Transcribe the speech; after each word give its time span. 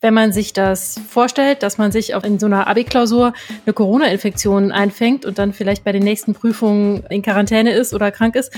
wenn 0.00 0.14
man 0.14 0.32
sich 0.32 0.52
das 0.52 1.00
vorstellt, 1.08 1.62
dass 1.62 1.78
man 1.78 1.90
sich 1.90 2.14
auch 2.14 2.22
in 2.22 2.38
so 2.38 2.46
einer 2.46 2.68
Abi-Klausur 2.68 3.32
eine 3.66 3.72
Corona-Infektion 3.72 4.70
einfängt 4.70 5.24
und 5.24 5.38
dann 5.38 5.52
vielleicht 5.52 5.84
bei 5.84 5.92
den 5.92 6.04
nächsten 6.04 6.34
Prüfungen 6.34 7.04
in 7.10 7.22
Quarantäne 7.22 7.72
ist 7.72 7.94
oder 7.94 8.12
krank 8.12 8.36
ist, 8.36 8.52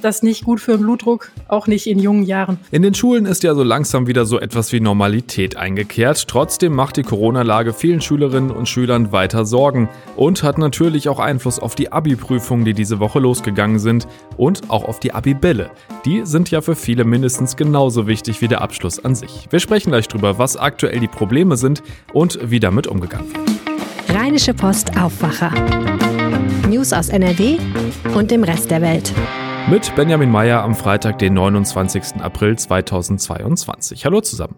das 0.00 0.22
nicht 0.22 0.44
gut 0.44 0.60
für 0.60 0.72
den 0.72 0.82
Blutdruck, 0.82 1.30
auch 1.48 1.66
nicht 1.66 1.86
in 1.86 1.98
jungen 1.98 2.22
Jahren. 2.22 2.58
In 2.70 2.82
den 2.82 2.94
Schulen 2.94 3.26
ist 3.26 3.42
ja 3.42 3.54
so 3.54 3.62
langsam 3.62 4.06
wieder 4.06 4.24
so 4.24 4.38
etwas 4.38 4.72
wie 4.72 4.80
Normalität 4.80 5.56
eingekehrt. 5.56 6.28
Trotzdem 6.28 6.74
macht 6.74 6.96
die 6.96 7.02
Corona-Lage 7.02 7.72
vielen 7.72 8.00
Schülerinnen 8.00 8.50
und 8.50 8.68
Schülern 8.68 9.12
weiter 9.12 9.44
Sorgen 9.44 9.88
und 10.16 10.42
hat 10.42 10.58
natürlich 10.58 11.08
auch 11.08 11.18
Einfluss 11.18 11.58
auf 11.58 11.74
die 11.74 11.92
Abi-Prüfungen, 11.92 12.64
die 12.64 12.74
diese 12.74 13.00
Woche 13.00 13.18
losgegangen 13.18 13.78
sind 13.78 14.06
und 14.36 14.70
auch 14.70 14.84
auf 14.84 15.00
die 15.00 15.12
Abi-Bälle. 15.12 15.70
Die 16.04 16.22
sind 16.24 16.50
ja 16.50 16.60
für 16.60 16.74
viele 16.74 17.04
mindestens 17.04 17.56
genauso 17.56 18.06
wichtig 18.06 18.40
wie 18.40 18.48
der 18.48 18.62
Abschluss 18.62 19.04
an 19.04 19.14
sich. 19.14 19.46
Wir 19.50 19.60
sprechen 19.60 19.90
gleich 19.90 20.08
drüber, 20.08 20.38
was 20.38 20.56
aktuell 20.56 21.00
die 21.00 21.08
Probleme 21.08 21.56
sind 21.56 21.82
und 22.12 22.38
wie 22.42 22.60
damit 22.60 22.86
umgegangen 22.86 23.26
wird. 23.32 24.18
Rheinische 24.18 24.54
Post 24.54 24.96
Aufwacher. 24.98 25.52
News 26.68 26.92
aus 26.92 27.08
NRW 27.08 27.58
und 28.14 28.30
dem 28.30 28.44
Rest 28.44 28.70
der 28.70 28.80
Welt. 28.82 29.12
Mit 29.70 29.94
Benjamin 29.94 30.32
Meyer 30.32 30.64
am 30.64 30.74
Freitag, 30.74 31.20
den 31.20 31.34
29. 31.34 32.16
April 32.20 32.58
2022. 32.58 34.04
Hallo 34.04 34.20
zusammen. 34.20 34.56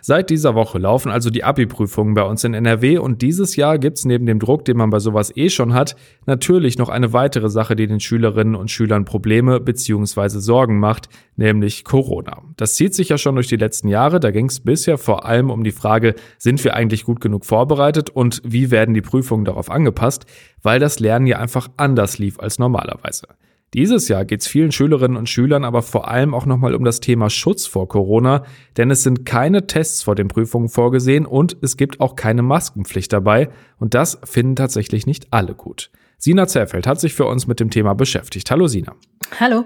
Seit 0.00 0.30
dieser 0.30 0.54
Woche 0.54 0.78
laufen 0.78 1.12
also 1.12 1.28
die 1.28 1.44
Abi-Prüfungen 1.44 2.14
bei 2.14 2.22
uns 2.22 2.42
in 2.42 2.54
NRW 2.54 2.96
und 2.96 3.20
dieses 3.20 3.56
Jahr 3.56 3.78
gibt's 3.78 4.06
neben 4.06 4.24
dem 4.24 4.38
Druck, 4.38 4.64
den 4.64 4.78
man 4.78 4.88
bei 4.88 5.00
sowas 5.00 5.36
eh 5.36 5.50
schon 5.50 5.74
hat, 5.74 5.96
natürlich 6.24 6.78
noch 6.78 6.88
eine 6.88 7.12
weitere 7.12 7.50
Sache, 7.50 7.76
die 7.76 7.86
den 7.86 8.00
Schülerinnen 8.00 8.54
und 8.54 8.70
Schülern 8.70 9.04
Probleme 9.04 9.60
bzw. 9.60 10.28
Sorgen 10.40 10.80
macht, 10.80 11.10
nämlich 11.36 11.84
Corona. 11.84 12.40
Das 12.56 12.74
zieht 12.74 12.94
sich 12.94 13.10
ja 13.10 13.18
schon 13.18 13.34
durch 13.34 13.48
die 13.48 13.56
letzten 13.56 13.88
Jahre, 13.88 14.18
da 14.18 14.30
ging's 14.30 14.60
bisher 14.60 14.96
vor 14.96 15.26
allem 15.26 15.50
um 15.50 15.62
die 15.62 15.72
Frage, 15.72 16.14
sind 16.38 16.64
wir 16.64 16.72
eigentlich 16.72 17.04
gut 17.04 17.20
genug 17.20 17.44
vorbereitet 17.44 18.08
und 18.08 18.40
wie 18.46 18.70
werden 18.70 18.94
die 18.94 19.02
Prüfungen 19.02 19.44
darauf 19.44 19.70
angepasst, 19.70 20.24
weil 20.62 20.80
das 20.80 21.00
Lernen 21.00 21.26
ja 21.26 21.38
einfach 21.38 21.68
anders 21.76 22.16
lief 22.16 22.40
als 22.40 22.58
normalerweise. 22.58 23.26
Dieses 23.74 24.08
Jahr 24.08 24.26
geht 24.26 24.42
es 24.42 24.46
vielen 24.46 24.70
Schülerinnen 24.70 25.16
und 25.16 25.30
Schülern 25.30 25.64
aber 25.64 25.80
vor 25.80 26.08
allem 26.08 26.34
auch 26.34 26.44
nochmal 26.44 26.74
um 26.74 26.84
das 26.84 27.00
Thema 27.00 27.30
Schutz 27.30 27.66
vor 27.66 27.88
Corona, 27.88 28.44
denn 28.76 28.90
es 28.90 29.02
sind 29.02 29.24
keine 29.24 29.66
Tests 29.66 30.02
vor 30.02 30.14
den 30.14 30.28
Prüfungen 30.28 30.68
vorgesehen 30.68 31.24
und 31.24 31.56
es 31.62 31.78
gibt 31.78 31.98
auch 31.98 32.14
keine 32.14 32.42
Maskenpflicht 32.42 33.10
dabei 33.10 33.48
und 33.78 33.94
das 33.94 34.20
finden 34.24 34.56
tatsächlich 34.56 35.06
nicht 35.06 35.28
alle 35.30 35.54
gut. 35.54 35.90
Sina 36.18 36.46
Zerfeld 36.46 36.86
hat 36.86 37.00
sich 37.00 37.14
für 37.14 37.24
uns 37.24 37.46
mit 37.46 37.60
dem 37.60 37.70
Thema 37.70 37.94
beschäftigt. 37.94 38.50
Hallo 38.50 38.66
Sina. 38.66 38.94
Hallo. 39.40 39.64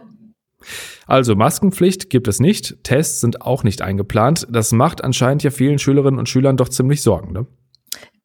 Also 1.09 1.35
Maskenpflicht 1.35 2.09
gibt 2.09 2.29
es 2.29 2.39
nicht, 2.39 2.85
Tests 2.85 3.21
sind 3.21 3.43
auch 3.43 3.65
nicht 3.65 3.83
eingeplant. 3.83 4.47
Das 4.51 4.71
macht 4.71 5.03
anscheinend 5.03 5.43
ja 5.43 5.51
vielen 5.51 5.81
Schülerinnen 5.81 6.21
und 6.21 6.29
Schülern 6.29 6.57
doch 6.57 6.69
ziemlich 6.69 7.03
Sorgen, 7.03 7.33
ne? 7.33 7.47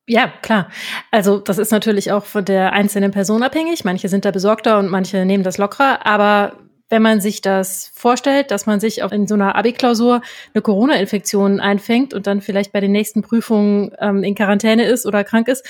Ja, 0.07 0.33
klar. 0.41 0.69
Also 1.11 1.37
das 1.37 1.57
ist 1.57 1.71
natürlich 1.71 2.11
auch 2.11 2.25
von 2.25 2.43
der 2.43 2.73
einzelnen 2.73 3.11
Person 3.11 3.43
abhängig. 3.43 3.83
Manche 3.85 4.09
sind 4.09 4.25
da 4.25 4.31
besorgter 4.31 4.79
und 4.79 4.89
manche 4.89 5.25
nehmen 5.25 5.43
das 5.43 5.57
lockerer. 5.57 6.05
Aber 6.05 6.57
wenn 6.89 7.01
man 7.01 7.21
sich 7.21 7.41
das 7.41 7.91
vorstellt, 7.95 8.51
dass 8.51 8.65
man 8.65 8.79
sich 8.79 9.03
auch 9.03 9.11
in 9.13 9.25
so 9.25 9.35
einer 9.35 9.55
Abi-Klausur 9.55 10.21
eine 10.53 10.61
Corona-Infektion 10.61 11.59
einfängt 11.61 12.13
und 12.13 12.27
dann 12.27 12.41
vielleicht 12.41 12.73
bei 12.73 12.81
den 12.81 12.91
nächsten 12.91 13.21
Prüfungen 13.21 13.91
ähm, 13.99 14.23
in 14.23 14.35
Quarantäne 14.35 14.83
ist 14.83 15.05
oder 15.05 15.23
krank 15.23 15.47
ist, 15.47 15.65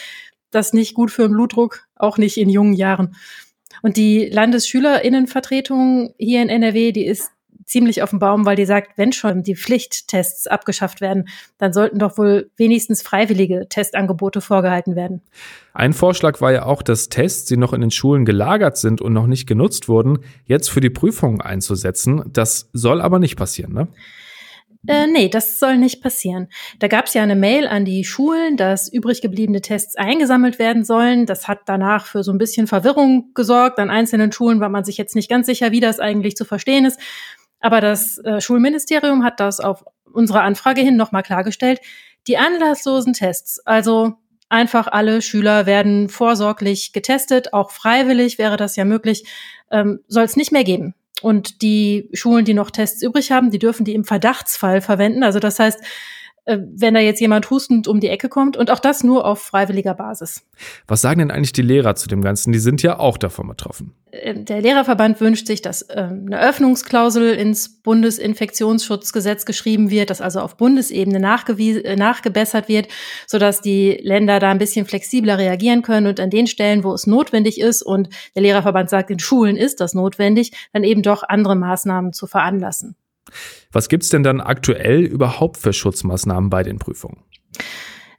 das 0.50 0.74
nicht 0.74 0.96
gut 0.96 1.12
für 1.12 1.24
den 1.24 1.34
Blutdruck, 1.34 1.88
auch 1.96 2.18
nicht 2.18 2.38
in 2.38 2.50
jungen 2.50 2.74
Jahren. 2.74 3.16
Und 3.84 3.98
die 3.98 4.28
Landesschülerinnenvertretung 4.30 6.14
hier 6.18 6.42
in 6.42 6.50
NRW, 6.50 6.92
die 6.92 7.06
ist 7.06 7.32
ziemlich 7.72 8.04
auf 8.04 8.10
dem 8.12 8.20
Baum, 8.20 8.46
weil 8.46 8.56
die 8.56 8.66
sagt, 8.66 8.98
wenn 8.98 9.14
schon 9.14 9.44
die 9.44 9.56
Pflichttests 9.56 10.48
abgeschafft 10.48 11.02
werden, 11.02 11.30
dann 11.58 11.74
sollten 11.74 12.00
doch 12.00 12.18
wohl 12.18 12.52
wenigstens 12.58 13.02
freiwillige 13.02 13.68
Testangebote 13.70 14.42
vorgehalten 14.42 14.96
werden. 14.96 15.22
Ein 15.74 15.94
Vorschlag 15.94 16.42
war 16.42 16.52
ja 16.52 16.66
auch, 16.66 16.82
dass 16.82 17.10
Tests, 17.10 17.46
die 17.46 17.58
noch 17.58 17.74
in 17.74 17.82
den 17.82 17.92
Schulen 17.92 18.26
gelagert 18.26 18.78
sind 18.78 19.02
und 19.02 19.14
noch 19.14 19.28
nicht 19.28 19.48
genutzt 19.48 19.88
wurden, 19.88 20.20
jetzt 20.46 20.70
für 20.70 20.81
die 20.81 20.90
Prüfungen 20.90 21.42
einzusetzen. 21.42 22.24
Das 22.34 22.70
soll 22.74 23.02
aber 23.02 23.20
nicht 23.20 23.38
passieren, 23.38 23.74
ne? 23.74 23.88
Äh, 24.88 25.06
nee, 25.06 25.30
das 25.30 25.60
soll 25.60 25.78
nicht 25.78 26.02
passieren. 26.02 26.48
Da 26.80 26.88
gab 26.88 27.06
es 27.06 27.14
ja 27.14 27.22
eine 27.22 27.36
Mail 27.36 27.68
an 27.68 27.86
die 27.86 28.04
Schulen, 28.04 28.58
dass 28.58 28.92
übrig 28.92 29.22
gebliebene 29.22 29.62
Tests 29.62 29.96
eingesammelt 29.96 30.58
werden 30.58 30.84
sollen. 30.84 31.28
Das 31.28 31.48
hat 31.48 31.60
danach 31.68 32.08
für 32.08 32.24
so 32.24 32.31
ein 32.31 32.40
bisschen 32.40 32.66
Verwirrung 32.66 33.31
gesorgt. 33.36 33.78
An 33.78 33.92
einzelnen 33.92 34.31
Schulen 34.31 34.60
war 34.60 34.70
man 34.70 34.84
sich 34.84 34.98
jetzt 34.98 35.16
nicht 35.16 35.30
ganz 35.30 35.46
sicher, 35.46 35.72
wie 35.72 35.81
das 35.81 36.00
eigentlich 36.00 36.36
zu 36.36 36.46
verstehen 36.46 36.86
ist. 36.86 37.00
Aber 37.62 37.80
das 37.80 38.18
äh, 38.20 38.42
Schulministerium 38.42 39.24
hat 39.24 39.40
das 39.40 39.60
auf 39.60 39.86
unsere 40.12 40.42
Anfrage 40.42 40.82
hin 40.82 40.98
nochmal 40.98 41.24
klargestellt. 41.24 41.80
Die 42.28 42.38
anlasslosen 42.38 43.14
Tests, 43.14 43.60
also 43.66 44.14
einfach 44.50 44.88
alle 44.88 45.22
Schüler 45.22 45.66
werden 45.66 46.10
vorsorglich 46.10 46.92
getestet, 46.94 47.54
auch 47.54 47.72
freiwillig 47.72 48.38
wäre 48.38 48.58
das 48.58 48.76
ja 48.76 48.84
möglich, 48.84 49.24
ähm, 49.72 50.02
soll 50.08 50.24
es 50.24 50.36
nicht 50.36 50.52
mehr 50.52 50.64
geben. 50.64 50.94
Und 51.22 51.62
die 51.62 52.10
Schulen, 52.14 52.46
die 52.46 52.54
noch 52.54 52.72
Tests 52.72 53.02
übrig 53.02 53.32
haben, 53.32 53.52
die 53.52 53.60
dürfen 53.60 53.86
die 53.86 53.94
im 53.94 54.04
Verdachtsfall 54.04 54.82
verwenden. 54.82 55.24
Also 55.24 55.40
das 55.40 55.60
heißt, 55.60 55.80
wenn 56.46 56.94
da 56.96 57.00
jetzt 57.00 57.22
jemand 57.22 57.50
hustend 57.50 57.88
um 57.88 58.00
die 58.00 58.07
Ecke 58.07 58.28
kommt 58.28 58.57
und 58.57 58.72
auch 58.72 58.79
das 58.79 59.03
nur 59.03 59.25
auf 59.25 59.41
freiwilliger 59.41 59.94
Basis. 59.94 60.44
Was 60.88 61.02
sagen 61.02 61.19
denn 61.19 61.31
eigentlich 61.31 61.53
die 61.53 61.62
Lehrer 61.62 61.96
zu 61.96 62.07
dem 62.07 62.22
Ganzen? 62.22 62.52
Die 62.52 62.59
sind 62.59 62.81
ja 62.81 63.00
auch 63.00 63.18
davon 63.18 63.47
betroffen. 63.47 63.94
Äh, 64.12 64.44
der 64.44 64.62
Lehrerverband 64.62 65.22
wünscht 65.22 65.46
sich, 65.46 65.62
dass 65.62 65.84
äh, 65.84 66.01
eine 66.01 66.41
Öffnungsklausel 66.41 67.34
ins 67.34 67.81
Bundesinfektionsschutzgesetz 67.81 69.46
geschrieben 69.46 69.91
wird, 69.91 70.09
dass 70.09 70.19
also 70.19 70.40
auf 70.40 70.57
Bundesebene 70.57 71.19
nachgebessert 71.19 72.68
wird, 72.68 72.88
sodass 73.28 73.62
die 73.62 74.00
Länder 74.01 74.40
da 74.40 74.50
ein 74.50 74.57
bisschen 74.57 74.85
flexibler 74.85 75.38
reagieren 75.38 75.84
können 75.84 76.07
und 76.07 76.19
an 76.19 76.31
den 76.31 76.47
Stellen, 76.47 76.84
wo 76.84 76.94
es 76.94 77.06
notwendig 77.06 77.59
ist 77.59 77.84
und 77.84 78.09
der 78.35 78.41
Lehrerverband 78.41 78.90
sagt, 78.90 79.12
in 79.12 79.19
Schulen 79.19 79.57
ist 79.57 79.80
das 79.80 79.94
notwendig, 79.94 80.51
dann 80.74 80.84
eben 80.84 81.03
doch 81.03 81.24
andere 81.24 81.56
Maßnahmen 81.56 82.13
zu 82.13 82.25
veranlassen. 82.25 82.96
Was 83.72 83.90
gibt's 83.90 84.09
denn 84.09 84.24
dann 84.24 84.42
aktuell 84.42 85.02
überhaupt 85.02 85.58
für 85.58 85.74
Schutzmaßnahmen 85.74 86.50
bei 86.50 86.64
den 86.64 86.80
Prüfungen? 86.80 87.24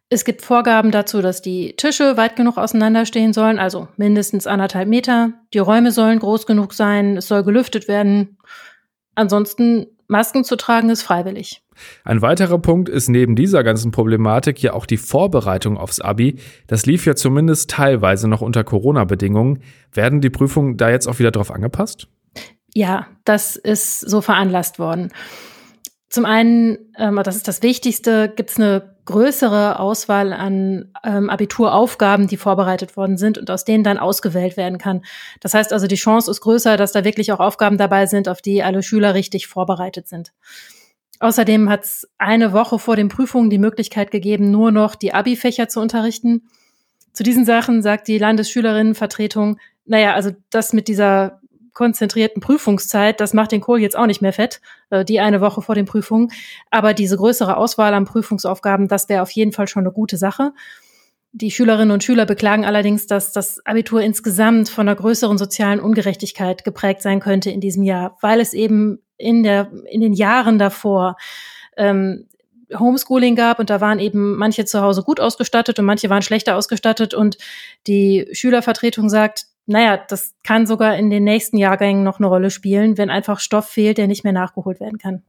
Es 0.08 0.26
gibt 0.26 0.42
Vorgaben 0.42 0.90
dazu, 0.90 1.22
dass 1.22 1.40
die 1.40 1.74
Tische 1.76 2.18
weit 2.18 2.36
genug 2.36 2.58
auseinanderstehen 2.58 3.32
sollen, 3.32 3.58
also 3.58 3.88
mindestens 3.96 4.46
anderthalb 4.46 4.86
Meter. 4.86 5.32
Die 5.54 5.58
Räume 5.58 5.90
sollen 5.90 6.18
groß 6.18 6.46
genug 6.46 6.74
sein, 6.74 7.16
es 7.16 7.28
soll 7.28 7.42
gelüftet 7.42 7.88
werden. 7.88 8.36
Ansonsten 9.14 9.86
Masken 10.08 10.44
zu 10.44 10.56
tragen 10.56 10.90
ist 10.90 11.02
freiwillig. 11.02 11.62
Ein 12.04 12.20
weiterer 12.20 12.58
Punkt 12.58 12.90
ist 12.90 13.08
neben 13.08 13.34
dieser 13.34 13.64
ganzen 13.64 13.90
Problematik 13.90 14.62
ja 14.62 14.74
auch 14.74 14.84
die 14.84 14.98
Vorbereitung 14.98 15.78
aufs 15.78 16.00
Abi. 16.00 16.36
Das 16.66 16.84
lief 16.84 17.06
ja 17.06 17.14
zumindest 17.14 17.70
teilweise 17.70 18.28
noch 18.28 18.42
unter 18.42 18.64
Corona-Bedingungen. 18.64 19.62
Werden 19.92 20.20
die 20.20 20.28
Prüfungen 20.28 20.76
da 20.76 20.90
jetzt 20.90 21.06
auch 21.08 21.18
wieder 21.18 21.30
drauf 21.30 21.50
angepasst? 21.50 22.08
Ja, 22.74 23.06
das 23.24 23.56
ist 23.56 24.00
so 24.00 24.20
veranlasst 24.20 24.78
worden. 24.78 25.12
Zum 26.08 26.24
einen, 26.24 26.78
ähm, 26.98 27.20
das 27.24 27.36
ist 27.36 27.48
das 27.48 27.62
Wichtigste, 27.62 28.32
gibt 28.34 28.50
es 28.50 28.56
eine 28.58 28.92
größere 29.04 29.80
Auswahl 29.80 30.32
an 30.32 30.92
ähm, 31.04 31.28
Abituraufgaben, 31.28 32.28
die 32.28 32.36
vorbereitet 32.36 32.96
worden 32.96 33.16
sind 33.16 33.36
und 33.38 33.50
aus 33.50 33.64
denen 33.64 33.82
dann 33.82 33.98
ausgewählt 33.98 34.56
werden 34.56 34.78
kann. 34.78 35.02
Das 35.40 35.54
heißt 35.54 35.72
also, 35.72 35.86
die 35.86 35.96
Chance 35.96 36.30
ist 36.30 36.40
größer, 36.40 36.76
dass 36.76 36.92
da 36.92 37.04
wirklich 37.04 37.32
auch 37.32 37.40
Aufgaben 37.40 37.78
dabei 37.78 38.06
sind, 38.06 38.28
auf 38.28 38.40
die 38.40 38.62
alle 38.62 38.82
Schüler 38.82 39.14
richtig 39.14 39.48
vorbereitet 39.48 40.06
sind. 40.06 40.32
Außerdem 41.18 41.68
hat 41.68 41.84
es 41.84 42.08
eine 42.18 42.52
Woche 42.52 42.78
vor 42.78 42.96
den 42.96 43.08
Prüfungen 43.08 43.50
die 43.50 43.58
Möglichkeit 43.58 44.10
gegeben, 44.10 44.50
nur 44.50 44.70
noch 44.70 44.94
die 44.94 45.14
Abi-Fächer 45.14 45.68
zu 45.68 45.80
unterrichten. 45.80 46.48
Zu 47.12 47.22
diesen 47.22 47.44
Sachen 47.44 47.82
sagt 47.82 48.08
die 48.08 48.18
Landesschülerinnenvertretung, 48.18 49.58
naja, 49.84 50.14
also 50.14 50.30
das 50.50 50.72
mit 50.72 50.88
dieser 50.88 51.40
konzentrierten 51.72 52.40
Prüfungszeit, 52.40 53.20
das 53.20 53.34
macht 53.34 53.52
den 53.52 53.60
Kohl 53.60 53.80
jetzt 53.80 53.96
auch 53.96 54.06
nicht 54.06 54.22
mehr 54.22 54.32
fett, 54.32 54.60
äh, 54.90 55.04
die 55.04 55.20
eine 55.20 55.40
Woche 55.40 55.62
vor 55.62 55.74
den 55.74 55.86
Prüfungen. 55.86 56.30
Aber 56.70 56.94
diese 56.94 57.16
größere 57.16 57.56
Auswahl 57.56 57.94
an 57.94 58.04
Prüfungsaufgaben, 58.04 58.88
das 58.88 59.08
wäre 59.08 59.22
auf 59.22 59.30
jeden 59.30 59.52
Fall 59.52 59.68
schon 59.68 59.84
eine 59.84 59.92
gute 59.92 60.16
Sache. 60.16 60.52
Die 61.34 61.50
Schülerinnen 61.50 61.92
und 61.92 62.04
Schüler 62.04 62.26
beklagen 62.26 62.66
allerdings, 62.66 63.06
dass 63.06 63.32
das 63.32 63.64
Abitur 63.64 64.02
insgesamt 64.02 64.68
von 64.68 64.86
einer 64.86 64.96
größeren 64.96 65.38
sozialen 65.38 65.80
Ungerechtigkeit 65.80 66.62
geprägt 66.62 67.00
sein 67.00 67.20
könnte 67.20 67.50
in 67.50 67.60
diesem 67.60 67.84
Jahr, 67.84 68.18
weil 68.20 68.38
es 68.38 68.52
eben 68.52 68.98
in 69.16 69.42
der 69.42 69.70
in 69.90 70.02
den 70.02 70.12
Jahren 70.12 70.58
davor 70.58 71.16
ähm, 71.78 72.26
Homeschooling 72.78 73.36
gab 73.36 73.58
und 73.58 73.70
da 73.70 73.80
waren 73.80 73.98
eben 73.98 74.36
manche 74.36 74.64
zu 74.64 74.80
Hause 74.82 75.02
gut 75.02 75.20
ausgestattet 75.20 75.78
und 75.78 75.84
manche 75.84 76.10
waren 76.10 76.22
schlechter 76.22 76.56
ausgestattet 76.56 77.14
und 77.14 77.38
die 77.86 78.28
Schülervertretung 78.32 79.08
sagt, 79.08 79.46
naja, 79.66 80.00
das 80.08 80.34
kann 80.42 80.66
sogar 80.66 80.96
in 80.96 81.10
den 81.10 81.24
nächsten 81.24 81.56
Jahrgängen 81.56 82.02
noch 82.02 82.18
eine 82.18 82.26
Rolle 82.26 82.50
spielen, 82.50 82.98
wenn 82.98 83.10
einfach 83.10 83.40
Stoff 83.40 83.68
fehlt, 83.68 83.98
der 83.98 84.08
nicht 84.08 84.24
mehr 84.24 84.32
nachgeholt 84.32 84.80
werden 84.80 84.98
kann. 84.98 85.22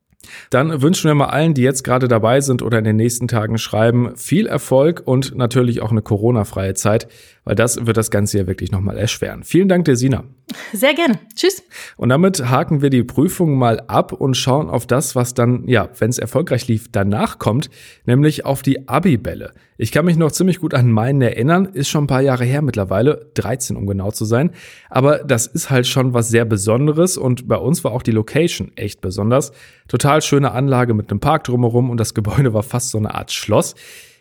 Dann 0.49 0.81
wünschen 0.81 1.09
wir 1.09 1.15
mal 1.15 1.27
allen, 1.27 1.53
die 1.53 1.63
jetzt 1.63 1.83
gerade 1.83 2.07
dabei 2.07 2.41
sind 2.41 2.61
oder 2.61 2.77
in 2.77 2.85
den 2.85 2.95
nächsten 2.95 3.27
Tagen 3.27 3.57
schreiben, 3.57 4.15
viel 4.15 4.47
Erfolg 4.47 5.01
und 5.05 5.35
natürlich 5.35 5.81
auch 5.81 5.91
eine 5.91 6.01
Corona-freie 6.01 6.73
Zeit. 6.75 7.07
Weil 7.43 7.55
das 7.55 7.85
wird 7.85 7.97
das 7.97 8.11
Ganze 8.11 8.39
ja 8.39 8.47
wirklich 8.47 8.71
nochmal 8.71 8.97
erschweren. 8.97 9.43
Vielen 9.43 9.67
Dank, 9.67 9.85
der 9.85 9.95
Sina. 9.95 10.23
Sehr 10.71 10.93
gerne. 10.93 11.19
Tschüss. 11.35 11.63
Und 11.97 12.09
damit 12.09 12.49
haken 12.49 12.81
wir 12.81 12.89
die 12.89 13.03
Prüfung 13.03 13.57
mal 13.57 13.81
ab 13.81 14.11
und 14.13 14.35
schauen 14.35 14.69
auf 14.69 14.85
das, 14.87 15.15
was 15.15 15.33
dann, 15.33 15.67
ja, 15.67 15.89
wenn 15.99 16.09
es 16.09 16.19
erfolgreich 16.19 16.67
lief, 16.67 16.87
danach 16.91 17.39
kommt, 17.39 17.69
nämlich 18.05 18.45
auf 18.45 18.61
die 18.61 18.87
Abi-Bälle. 18.87 19.53
Ich 19.77 19.91
kann 19.91 20.05
mich 20.05 20.17
noch 20.17 20.31
ziemlich 20.31 20.59
gut 20.59 20.73
an 20.73 20.91
meinen 20.91 21.21
erinnern, 21.21 21.65
ist 21.65 21.89
schon 21.89 22.05
ein 22.05 22.07
paar 22.07 22.21
Jahre 22.21 22.45
her 22.45 22.61
mittlerweile, 22.61 23.31
13 23.33 23.75
um 23.75 23.87
genau 23.87 24.11
zu 24.11 24.25
sein. 24.25 24.51
Aber 24.89 25.19
das 25.19 25.47
ist 25.47 25.69
halt 25.69 25.87
schon 25.87 26.13
was 26.13 26.29
sehr 26.29 26.45
Besonderes 26.45 27.17
und 27.17 27.47
bei 27.47 27.57
uns 27.57 27.83
war 27.83 27.91
auch 27.91 28.03
die 28.03 28.11
Location 28.11 28.71
echt 28.75 29.01
besonders. 29.01 29.51
Total 29.87 30.21
schöne 30.21 30.51
Anlage 30.51 30.93
mit 30.93 31.09
einem 31.09 31.19
Park 31.19 31.45
drumherum 31.45 31.89
und 31.89 31.99
das 31.99 32.13
Gebäude 32.13 32.53
war 32.53 32.63
fast 32.63 32.91
so 32.91 32.97
eine 32.97 33.15
Art 33.15 33.31
Schloss. 33.31 33.75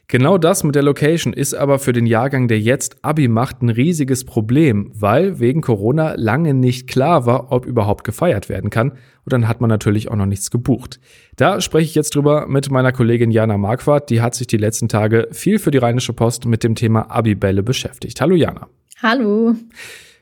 Genau 0.08 0.36
das 0.36 0.62
mit 0.62 0.74
der 0.74 0.82
Location 0.82 1.32
ist 1.32 1.54
aber 1.54 1.78
für 1.78 1.92
den 1.92 2.04
Jahrgang, 2.04 2.46
der 2.46 2.60
jetzt 2.60 3.02
Abi 3.02 3.28
macht, 3.28 3.62
ein 3.62 3.70
riesiges 3.70 4.24
Problem, 4.24 4.92
weil 4.94 5.40
wegen 5.40 5.62
Corona 5.62 6.14
lange 6.16 6.52
nicht 6.52 6.86
klar 6.86 7.24
war, 7.24 7.50
ob 7.50 7.64
überhaupt 7.64 8.04
gefeiert 8.04 8.48
werden 8.48 8.68
kann. 8.68 8.90
Und 8.90 9.32
dann 9.32 9.48
hat 9.48 9.60
man 9.62 9.70
natürlich 9.70 10.10
auch 10.10 10.16
noch 10.16 10.26
nichts 10.26 10.50
gebucht. 10.50 11.00
Da 11.36 11.60
spreche 11.62 11.86
ich 11.86 11.94
jetzt 11.94 12.14
drüber 12.14 12.46
mit 12.46 12.70
meiner 12.70 12.92
Kollegin 12.92 13.30
Jana 13.30 13.56
Marquardt. 13.56 14.10
Die 14.10 14.20
hat 14.20 14.34
sich 14.34 14.46
die 14.46 14.58
letzten 14.58 14.88
Tage 14.88 15.28
viel 15.30 15.58
für 15.58 15.70
die 15.70 15.78
Rheinische 15.78 16.12
Post 16.12 16.44
mit 16.44 16.62
dem 16.62 16.74
Thema 16.74 17.10
Abi-Bälle 17.10 17.62
beschäftigt. 17.62 18.20
Hallo 18.20 18.34
Jana. 18.34 18.68
Hallo. 19.02 19.54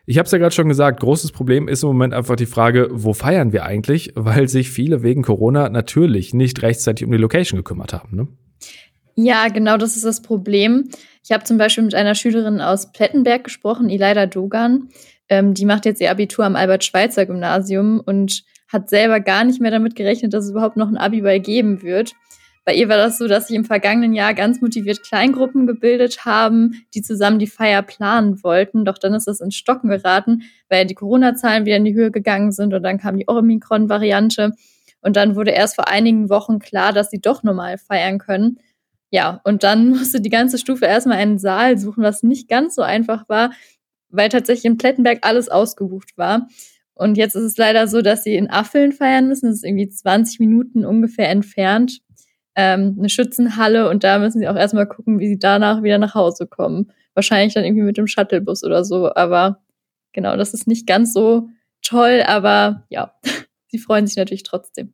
Ich 0.06 0.18
habe 0.18 0.26
es 0.26 0.32
ja 0.32 0.38
gerade 0.38 0.54
schon 0.54 0.68
gesagt, 0.68 1.00
großes 1.00 1.32
Problem 1.32 1.68
ist 1.68 1.82
im 1.82 1.88
Moment 1.88 2.14
einfach 2.14 2.36
die 2.36 2.46
Frage, 2.46 2.88
wo 2.92 3.12
feiern 3.12 3.52
wir 3.52 3.64
eigentlich, 3.64 4.12
weil 4.14 4.48
sich 4.48 4.70
viele 4.70 5.02
wegen 5.02 5.22
Corona 5.22 5.68
natürlich 5.68 6.32
nicht 6.34 6.62
rechtzeitig 6.62 7.06
um 7.06 7.12
die 7.12 7.18
Location 7.18 7.58
gekümmert 7.58 7.92
haben. 7.92 8.16
Ne? 8.16 8.28
Ja, 9.14 9.48
genau 9.48 9.76
das 9.76 9.96
ist 9.96 10.04
das 10.04 10.22
Problem. 10.22 10.88
Ich 11.24 11.32
habe 11.32 11.44
zum 11.44 11.58
Beispiel 11.58 11.84
mit 11.84 11.94
einer 11.94 12.14
Schülerin 12.14 12.60
aus 12.60 12.92
Plettenberg 12.92 13.44
gesprochen, 13.44 13.90
Elida 13.90 14.26
Dogan. 14.26 14.88
Ähm, 15.28 15.54
die 15.54 15.64
macht 15.64 15.84
jetzt 15.84 16.00
ihr 16.00 16.10
Abitur 16.10 16.44
am 16.44 16.56
Albert-Schweitzer-Gymnasium 16.56 18.00
und 18.00 18.42
hat 18.68 18.88
selber 18.88 19.20
gar 19.20 19.44
nicht 19.44 19.60
mehr 19.60 19.70
damit 19.70 19.96
gerechnet, 19.96 20.32
dass 20.32 20.44
es 20.44 20.50
überhaupt 20.50 20.76
noch 20.76 20.88
ein 20.88 20.96
Abiball 20.96 21.40
geben 21.40 21.82
wird. 21.82 22.12
Bei 22.64 22.74
ihr 22.74 22.88
war 22.88 22.98
das 22.98 23.18
so, 23.18 23.26
dass 23.26 23.48
sie 23.48 23.56
im 23.56 23.64
vergangenen 23.64 24.12
Jahr 24.14 24.34
ganz 24.34 24.60
motiviert 24.60 25.02
Kleingruppen 25.02 25.66
gebildet 25.66 26.24
haben, 26.24 26.84
die 26.94 27.02
zusammen 27.02 27.38
die 27.38 27.46
Feier 27.46 27.82
planen 27.82 28.42
wollten. 28.44 28.84
Doch 28.84 28.98
dann 28.98 29.14
ist 29.14 29.26
das 29.26 29.40
ins 29.40 29.56
Stocken 29.56 29.88
geraten, 29.88 30.42
weil 30.68 30.86
die 30.86 30.94
Corona-Zahlen 30.94 31.64
wieder 31.64 31.76
in 31.76 31.84
die 31.84 31.94
Höhe 31.94 32.10
gegangen 32.10 32.52
sind 32.52 32.74
und 32.74 32.82
dann 32.82 32.98
kam 32.98 33.16
die 33.16 33.26
Omikron-Variante. 33.26 34.52
Und 35.00 35.16
dann 35.16 35.34
wurde 35.34 35.52
erst 35.52 35.76
vor 35.76 35.88
einigen 35.88 36.28
Wochen 36.28 36.58
klar, 36.58 36.92
dass 36.92 37.10
sie 37.10 37.20
doch 37.20 37.42
normal 37.42 37.78
feiern 37.78 38.18
können. 38.18 38.58
Ja, 39.10 39.40
und 39.44 39.62
dann 39.62 39.88
musste 39.90 40.20
die 40.20 40.30
ganze 40.30 40.58
Stufe 40.58 40.86
erstmal 40.86 41.18
einen 41.18 41.38
Saal 41.38 41.78
suchen, 41.78 42.02
was 42.02 42.22
nicht 42.22 42.48
ganz 42.48 42.74
so 42.74 42.82
einfach 42.82 43.28
war, 43.28 43.52
weil 44.08 44.28
tatsächlich 44.28 44.64
in 44.64 44.78
Plettenberg 44.78 45.20
alles 45.22 45.48
ausgebucht 45.48 46.16
war. 46.16 46.48
Und 46.94 47.16
jetzt 47.16 47.34
ist 47.34 47.44
es 47.44 47.56
leider 47.56 47.88
so, 47.88 48.02
dass 48.02 48.24
sie 48.24 48.34
in 48.34 48.50
Affeln 48.50 48.92
feiern 48.92 49.26
müssen. 49.26 49.46
Das 49.46 49.56
ist 49.56 49.64
irgendwie 49.64 49.88
20 49.88 50.38
Minuten 50.38 50.84
ungefähr 50.84 51.30
entfernt. 51.30 52.00
Ähm, 52.56 52.96
eine 52.98 53.08
Schützenhalle 53.08 53.88
und 53.88 54.04
da 54.04 54.18
müssen 54.18 54.40
sie 54.40 54.48
auch 54.48 54.56
erstmal 54.56 54.86
gucken, 54.86 55.18
wie 55.18 55.28
sie 55.28 55.38
danach 55.38 55.82
wieder 55.82 55.98
nach 55.98 56.14
Hause 56.14 56.46
kommen. 56.46 56.92
Wahrscheinlich 57.14 57.54
dann 57.54 57.64
irgendwie 57.64 57.84
mit 57.84 57.96
dem 57.96 58.06
Shuttlebus 58.06 58.64
oder 58.64 58.84
so. 58.84 59.14
Aber 59.14 59.62
genau, 60.12 60.36
das 60.36 60.52
ist 60.52 60.66
nicht 60.66 60.86
ganz 60.86 61.12
so 61.12 61.48
toll, 61.80 62.22
aber 62.26 62.84
ja, 62.90 63.14
sie 63.68 63.78
freuen 63.78 64.06
sich 64.06 64.16
natürlich 64.16 64.42
trotzdem. 64.42 64.92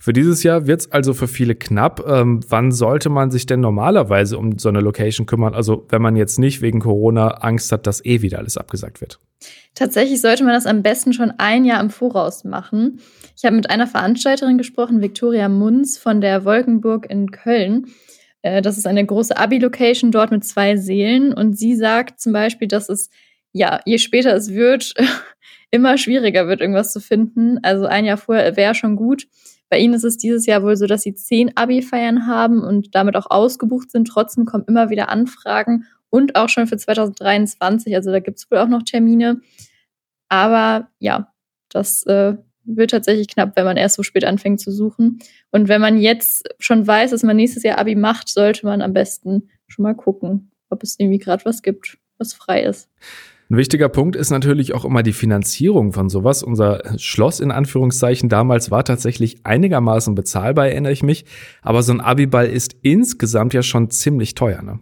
Für 0.00 0.12
dieses 0.12 0.44
Jahr 0.44 0.68
wird 0.68 0.80
es 0.80 0.92
also 0.92 1.12
für 1.12 1.26
viele 1.26 1.56
knapp. 1.56 2.04
Ähm, 2.06 2.40
wann 2.48 2.70
sollte 2.70 3.08
man 3.08 3.32
sich 3.32 3.46
denn 3.46 3.60
normalerweise 3.60 4.38
um 4.38 4.56
so 4.58 4.68
eine 4.68 4.80
Location 4.80 5.26
kümmern? 5.26 5.54
Also 5.54 5.86
wenn 5.88 6.00
man 6.00 6.14
jetzt 6.14 6.38
nicht 6.38 6.62
wegen 6.62 6.78
Corona 6.78 7.28
Angst 7.28 7.72
hat, 7.72 7.86
dass 7.86 8.04
eh 8.04 8.22
wieder 8.22 8.38
alles 8.38 8.56
abgesagt 8.56 9.00
wird. 9.00 9.18
Tatsächlich 9.74 10.20
sollte 10.20 10.44
man 10.44 10.54
das 10.54 10.66
am 10.66 10.82
besten 10.82 11.12
schon 11.12 11.32
ein 11.38 11.64
Jahr 11.64 11.80
im 11.80 11.90
Voraus 11.90 12.44
machen. 12.44 13.00
Ich 13.36 13.44
habe 13.44 13.56
mit 13.56 13.70
einer 13.70 13.86
Veranstalterin 13.86 14.58
gesprochen, 14.58 15.02
Viktoria 15.02 15.48
Munz 15.48 15.98
von 15.98 16.20
der 16.20 16.44
Wolkenburg 16.44 17.10
in 17.10 17.30
Köln. 17.32 17.86
Äh, 18.42 18.62
das 18.62 18.78
ist 18.78 18.86
eine 18.86 19.04
große 19.04 19.36
Abi-Location 19.36 20.12
dort 20.12 20.30
mit 20.30 20.44
zwei 20.44 20.76
Seelen. 20.76 21.32
Und 21.32 21.58
sie 21.58 21.74
sagt 21.74 22.20
zum 22.20 22.32
Beispiel, 22.32 22.68
dass 22.68 22.88
es, 22.88 23.10
ja, 23.52 23.80
je 23.84 23.98
später 23.98 24.34
es 24.34 24.52
wird, 24.52 24.94
immer 25.70 25.98
schwieriger 25.98 26.46
wird, 26.46 26.60
irgendwas 26.60 26.92
zu 26.92 27.00
finden. 27.00 27.58
Also 27.62 27.86
ein 27.86 28.04
Jahr 28.04 28.16
vorher 28.16 28.56
wäre 28.56 28.74
schon 28.74 28.96
gut. 28.96 29.26
Bei 29.68 29.78
ihnen 29.78 29.94
ist 29.94 30.04
es 30.04 30.16
dieses 30.16 30.46
Jahr 30.46 30.62
wohl 30.62 30.76
so, 30.76 30.86
dass 30.86 31.02
sie 31.02 31.14
zehn 31.14 31.56
Abi-Feiern 31.56 32.26
haben 32.26 32.62
und 32.62 32.94
damit 32.94 33.16
auch 33.16 33.30
ausgebucht 33.30 33.90
sind. 33.90 34.08
Trotzdem 34.08 34.44
kommen 34.44 34.64
immer 34.66 34.90
wieder 34.90 35.10
Anfragen 35.10 35.84
und 36.10 36.36
auch 36.36 36.48
schon 36.48 36.66
für 36.66 36.76
2023. 36.76 37.94
Also 37.94 38.10
da 38.10 38.20
gibt 38.20 38.38
es 38.38 38.50
wohl 38.50 38.58
auch 38.58 38.68
noch 38.68 38.82
Termine. 38.82 39.40
Aber 40.28 40.88
ja, 40.98 41.32
das 41.68 42.02
äh, 42.04 42.36
wird 42.64 42.90
tatsächlich 42.90 43.28
knapp, 43.28 43.56
wenn 43.56 43.64
man 43.64 43.76
erst 43.76 43.96
so 43.96 44.02
spät 44.02 44.24
anfängt 44.24 44.60
zu 44.60 44.70
suchen. 44.70 45.18
Und 45.50 45.68
wenn 45.68 45.80
man 45.80 45.98
jetzt 45.98 46.48
schon 46.58 46.86
weiß, 46.86 47.10
dass 47.10 47.22
man 47.22 47.36
nächstes 47.36 47.62
Jahr 47.62 47.78
Abi 47.78 47.94
macht, 47.94 48.28
sollte 48.28 48.66
man 48.66 48.82
am 48.82 48.92
besten 48.92 49.48
schon 49.66 49.82
mal 49.82 49.94
gucken, 49.94 50.50
ob 50.70 50.82
es 50.82 50.98
irgendwie 50.98 51.18
gerade 51.18 51.44
was 51.44 51.62
gibt, 51.62 51.98
was 52.18 52.34
frei 52.34 52.62
ist. 52.62 52.90
Ein 53.50 53.56
wichtiger 53.56 53.88
Punkt 53.88 54.14
ist 54.14 54.30
natürlich 54.30 54.74
auch 54.74 54.84
immer 54.84 55.02
die 55.02 55.14
Finanzierung 55.14 55.92
von 55.94 56.10
sowas. 56.10 56.42
Unser 56.42 56.82
Schloss 56.98 57.40
in 57.40 57.50
Anführungszeichen 57.50 58.28
damals 58.28 58.70
war 58.70 58.84
tatsächlich 58.84 59.38
einigermaßen 59.44 60.14
bezahlbar, 60.14 60.68
erinnere 60.68 60.92
ich 60.92 61.02
mich. 61.02 61.24
Aber 61.62 61.82
so 61.82 61.92
ein 61.92 62.02
Abiball 62.02 62.46
ist 62.46 62.76
insgesamt 62.82 63.54
ja 63.54 63.62
schon 63.62 63.90
ziemlich 63.90 64.34
teuer, 64.34 64.60
ne? 64.60 64.80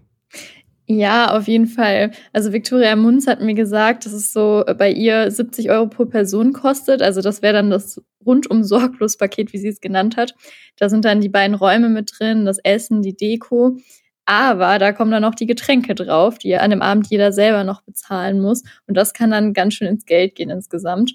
Ja, 0.89 1.37
auf 1.37 1.49
jeden 1.49 1.67
Fall. 1.67 2.13
Also 2.33 2.53
Victoria 2.53 2.95
Munz 2.95 3.27
hat 3.27 3.41
mir 3.41 3.55
gesagt, 3.55 4.07
dass 4.07 4.13
es 4.13 4.33
so 4.33 4.65
bei 4.79 4.91
ihr 4.91 5.31
70 5.31 5.71
Euro 5.71 5.89
pro 5.89 6.05
Person 6.05 6.53
kostet. 6.53 7.03
Also 7.03 7.21
das 7.21 7.43
wäre 7.43 7.55
dann 7.55 7.71
das 7.71 8.01
rundum 8.25 8.63
sorglos 8.63 9.17
Paket, 9.17 9.53
wie 9.53 9.59
sie 9.59 9.69
es 9.69 9.81
genannt 9.81 10.17
hat. 10.17 10.35
Da 10.77 10.89
sind 10.89 11.05
dann 11.05 11.21
die 11.21 11.29
beiden 11.29 11.55
Räume 11.55 11.89
mit 11.89 12.13
drin, 12.19 12.45
das 12.45 12.59
Essen, 12.59 13.03
die 13.03 13.17
Deko. 13.17 13.79
Aber 14.27 14.79
da 14.79 14.93
kommen 14.93 15.13
dann 15.13 15.23
noch 15.23 15.37
die 15.37 15.47
Getränke 15.47 15.95
drauf, 15.95 16.39
die 16.39 16.57
an 16.57 16.71
dem 16.71 16.83
Abend 16.83 17.07
jeder 17.09 17.33
selber 17.33 17.63
noch 17.63 17.83
bezahlen 17.83 18.41
muss. 18.41 18.65
Und 18.87 18.97
das 18.97 19.15
kann 19.15 19.31
dann 19.31 19.55
ganz 19.55 19.75
schön 19.75 19.87
ins 19.89 20.05
Geld 20.05 20.35
gehen 20.35 20.51
insgesamt. 20.51 21.15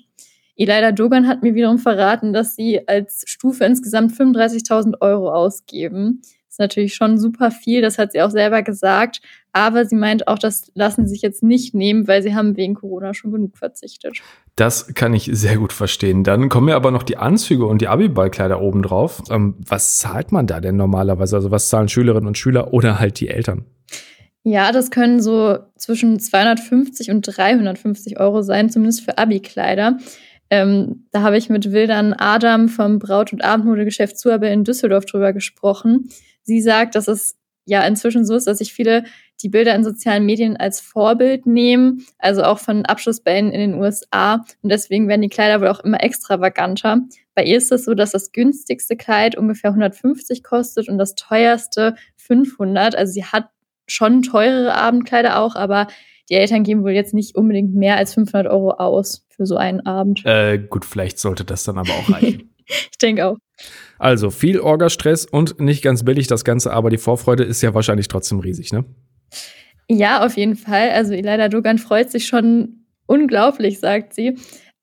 Elida 0.56 0.92
Dogan 0.92 1.28
hat 1.28 1.44
mir 1.44 1.54
wiederum 1.54 1.78
verraten, 1.78 2.34
dass 2.34 2.56
sie 2.56 2.88
als 2.88 3.24
Stufe 3.28 3.66
insgesamt 3.66 4.14
35.000 4.14 5.02
Euro 5.02 5.32
ausgeben. 5.32 6.22
Ist 6.52 6.60
natürlich 6.60 6.96
schon 6.96 7.18
super 7.18 7.50
viel, 7.50 7.82
das 7.82 7.98
hat 7.98 8.12
sie 8.12 8.22
auch 8.22 8.30
selber 8.30 8.62
gesagt. 8.62 9.22
Aber 9.54 9.86
sie 9.86 9.96
meint 9.96 10.28
auch, 10.28 10.38
das 10.38 10.70
lassen 10.76 11.08
sie 11.08 11.14
sich 11.14 11.22
jetzt 11.22 11.44
nicht 11.44 11.74
nehmen, 11.74 12.10
weil 12.10 12.22
sie 12.22 12.36
haben 12.36 12.58
wegen 12.58 12.74
Corona 12.74 13.14
schon 13.14 13.32
genug 13.32 13.58
verzichtet. 13.58 14.18
Das 14.58 14.94
kann 14.94 15.14
ich 15.14 15.30
sehr 15.32 15.56
gut 15.56 15.72
verstehen. 15.72 16.26
Dann 16.26 16.50
kommen 16.50 16.68
ja 16.68 16.76
aber 16.76 16.92
noch 16.92 17.04
die 17.04 17.16
Anzüge 17.16 17.66
und 17.66 17.80
die 17.80 17.88
Abiballkleider 17.88 18.60
oben 18.60 18.84
drauf. 18.84 19.24
Ähm, 19.30 19.56
was 19.66 19.98
zahlt 19.98 20.34
man 20.34 20.46
da 20.46 20.60
denn 20.60 20.76
normalerweise? 20.76 21.38
Also 21.38 21.52
was 21.52 21.70
zahlen 21.70 21.88
Schülerinnen 21.88 22.28
und 22.28 22.38
Schüler 22.38 22.74
oder 22.74 23.00
halt 23.00 23.22
die 23.22 23.30
Eltern? 23.30 23.64
Ja, 24.44 24.74
das 24.74 24.92
können 24.92 25.22
so 25.22 25.58
zwischen 25.78 26.20
250 26.20 27.12
und 27.12 27.22
350 27.22 28.20
Euro 28.20 28.42
sein, 28.42 28.70
zumindest 28.70 29.06
für 29.06 29.18
Abi-Kleider. 29.18 30.00
Ähm, 30.50 31.06
da 31.14 31.22
habe 31.22 31.38
ich 31.38 31.50
mit 31.50 31.72
Wildern 31.72 32.12
Adam 32.12 32.68
vom 32.68 33.00
Braut- 33.00 33.32
und 33.32 33.42
Abendmodegeschäft 33.42 34.20
Zuabel 34.20 34.52
in 34.52 34.66
Düsseldorf 34.66 35.06
drüber 35.06 35.32
gesprochen. 35.32 36.10
Sie 36.44 36.62
sagt, 36.62 36.96
dass 36.96 37.08
es 37.08 37.38
ja 37.66 37.86
inzwischen 37.86 38.26
so 38.26 38.36
ist, 38.36 38.48
dass 38.48 38.58
sich 38.58 38.74
viele 38.74 39.06
die 39.42 39.50
Bilder 39.50 39.74
in 39.76 39.84
sozialen 39.84 40.26
Medien 40.26 40.58
als 40.58 40.80
Vorbild 40.80 41.46
nehmen, 41.46 42.06
also 42.20 42.44
auch 42.44 42.60
von 42.60 42.86
Abschlussbällen 42.86 43.52
in 43.52 43.60
den 43.60 43.74
USA. 43.76 44.46
Und 44.62 44.72
deswegen 44.72 45.08
werden 45.08 45.22
die 45.22 45.30
Kleider 45.30 45.62
wohl 45.62 45.68
auch 45.68 45.80
immer 45.80 46.04
extravaganter. 46.04 47.00
Bei 47.34 47.44
ihr 47.44 47.58
ist 47.58 47.72
es 47.72 47.86
so, 47.86 47.94
dass 47.94 48.12
das 48.12 48.32
günstigste 48.32 48.96
Kleid 48.96 49.36
ungefähr 49.36 49.72
150 49.72 50.44
kostet 50.44 50.90
und 50.90 50.98
das 50.98 51.16
teuerste 51.16 51.96
500. 52.18 52.96
Also 52.96 53.14
sie 53.14 53.26
hat 53.26 53.50
schon 53.88 54.22
teurere 54.22 54.76
Abendkleider 54.76 55.40
auch, 55.40 55.56
aber 55.56 55.88
die 56.30 56.36
Eltern 56.36 56.64
geben 56.64 56.84
wohl 56.84 56.92
jetzt 56.92 57.14
nicht 57.14 57.36
unbedingt 57.36 57.74
mehr 57.74 57.98
als 57.98 58.14
500 58.14 58.52
Euro 58.52 58.72
aus 58.72 59.26
für 59.30 59.46
so 59.46 59.58
einen 59.58 59.86
Abend. 59.86 60.26
Äh, 60.26 60.60
gut, 60.60 60.86
vielleicht 60.86 61.20
sollte 61.20 61.44
das 61.44 61.64
dann 61.64 61.78
aber 61.78 61.92
auch 61.92 62.10
reichen. 62.10 62.50
ich 62.92 62.98
denke 63.02 63.28
auch. 63.28 63.38
Also 64.00 64.32
viel 64.32 64.60
Orgastress 64.60 65.26
und 65.26 65.60
nicht 65.60 65.84
ganz 65.84 66.04
billig 66.04 66.28
das 66.28 66.44
Ganze, 66.44 66.74
aber 66.74 66.90
die 66.90 66.98
Vorfreude 66.98 67.44
ist 67.44 67.62
ja 67.62 67.74
wahrscheinlich 67.74 68.08
trotzdem 68.08 68.40
riesig, 68.40 68.74
ne? 68.74 68.86
Ja, 69.88 70.26
auf 70.26 70.38
jeden 70.38 70.56
Fall. 70.56 70.90
Also 70.92 71.14
Elida 71.14 71.50
Dogan 71.50 71.78
freut 71.78 72.10
sich 72.12 72.26
schon 72.26 72.86
unglaublich, 73.08 73.80
sagt 73.80 74.14
sie. 74.14 74.38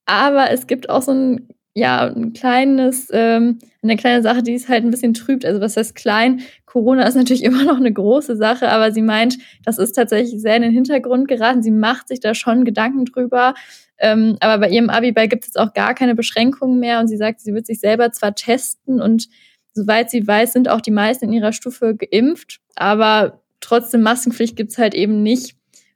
Aber 0.05 0.51
es 0.51 0.67
gibt 0.67 0.89
auch 0.89 1.01
so 1.01 1.11
ein, 1.11 1.49
ja, 1.79 2.07
ein 2.07 2.33
kleines, 2.33 3.07
ähm, 3.13 3.59
eine 3.81 3.95
kleine 3.95 4.21
Sache, 4.21 4.43
die 4.43 4.53
es 4.53 4.67
halt 4.67 4.83
ein 4.83 4.91
bisschen 4.91 5.13
trübt. 5.13 5.45
Also 5.45 5.61
was 5.61 5.77
heißt 5.77 5.95
klein? 5.95 6.41
Corona 6.65 7.07
ist 7.07 7.15
natürlich 7.15 7.43
immer 7.45 7.63
noch 7.63 7.77
eine 7.77 7.93
große 7.93 8.35
Sache, 8.35 8.69
aber 8.69 8.91
sie 8.91 9.01
meint, 9.01 9.37
das 9.63 9.77
ist 9.77 9.93
tatsächlich 9.93 10.41
sehr 10.41 10.57
in 10.57 10.61
den 10.61 10.73
Hintergrund 10.73 11.29
geraten. 11.29 11.63
Sie 11.63 11.71
macht 11.71 12.09
sich 12.09 12.19
da 12.19 12.35
schon 12.35 12.65
Gedanken 12.65 13.05
drüber. 13.05 13.53
Ähm, 13.97 14.35
aber 14.41 14.59
bei 14.59 14.69
ihrem 14.69 14.89
Abiball 14.89 15.29
gibt 15.29 15.43
es 15.43 15.47
jetzt 15.47 15.59
auch 15.59 15.73
gar 15.73 15.93
keine 15.93 16.15
Beschränkungen 16.15 16.79
mehr 16.79 16.99
und 16.99 17.07
sie 17.07 17.17
sagt, 17.17 17.39
sie 17.39 17.53
wird 17.53 17.65
sich 17.65 17.79
selber 17.79 18.11
zwar 18.11 18.35
testen 18.35 19.01
und 19.01 19.27
soweit 19.73 20.09
sie 20.09 20.25
weiß, 20.25 20.53
sind 20.53 20.69
auch 20.69 20.81
die 20.81 20.91
meisten 20.91 21.25
in 21.25 21.33
ihrer 21.33 21.53
Stufe 21.53 21.95
geimpft, 21.95 22.59
aber 22.75 23.41
trotzdem 23.59 24.01
Maskenpflicht 24.01 24.55
gibt's 24.55 24.77
halt 24.77 24.93
eben 24.93 25.21
nicht. 25.21 25.55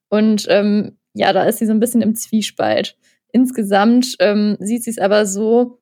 Und 0.09 0.47
ähm, 0.49 0.97
ja, 1.13 1.31
da 1.31 1.43
ist 1.43 1.59
sie 1.59 1.65
so 1.65 1.71
ein 1.71 1.79
bisschen 1.79 2.01
im 2.01 2.15
Zwiespalt. 2.15 2.97
Insgesamt 3.33 4.15
ähm, 4.19 4.55
sieht 4.59 4.83
sie 4.83 4.91
es 4.91 4.99
aber 4.99 5.25
so, 5.25 5.79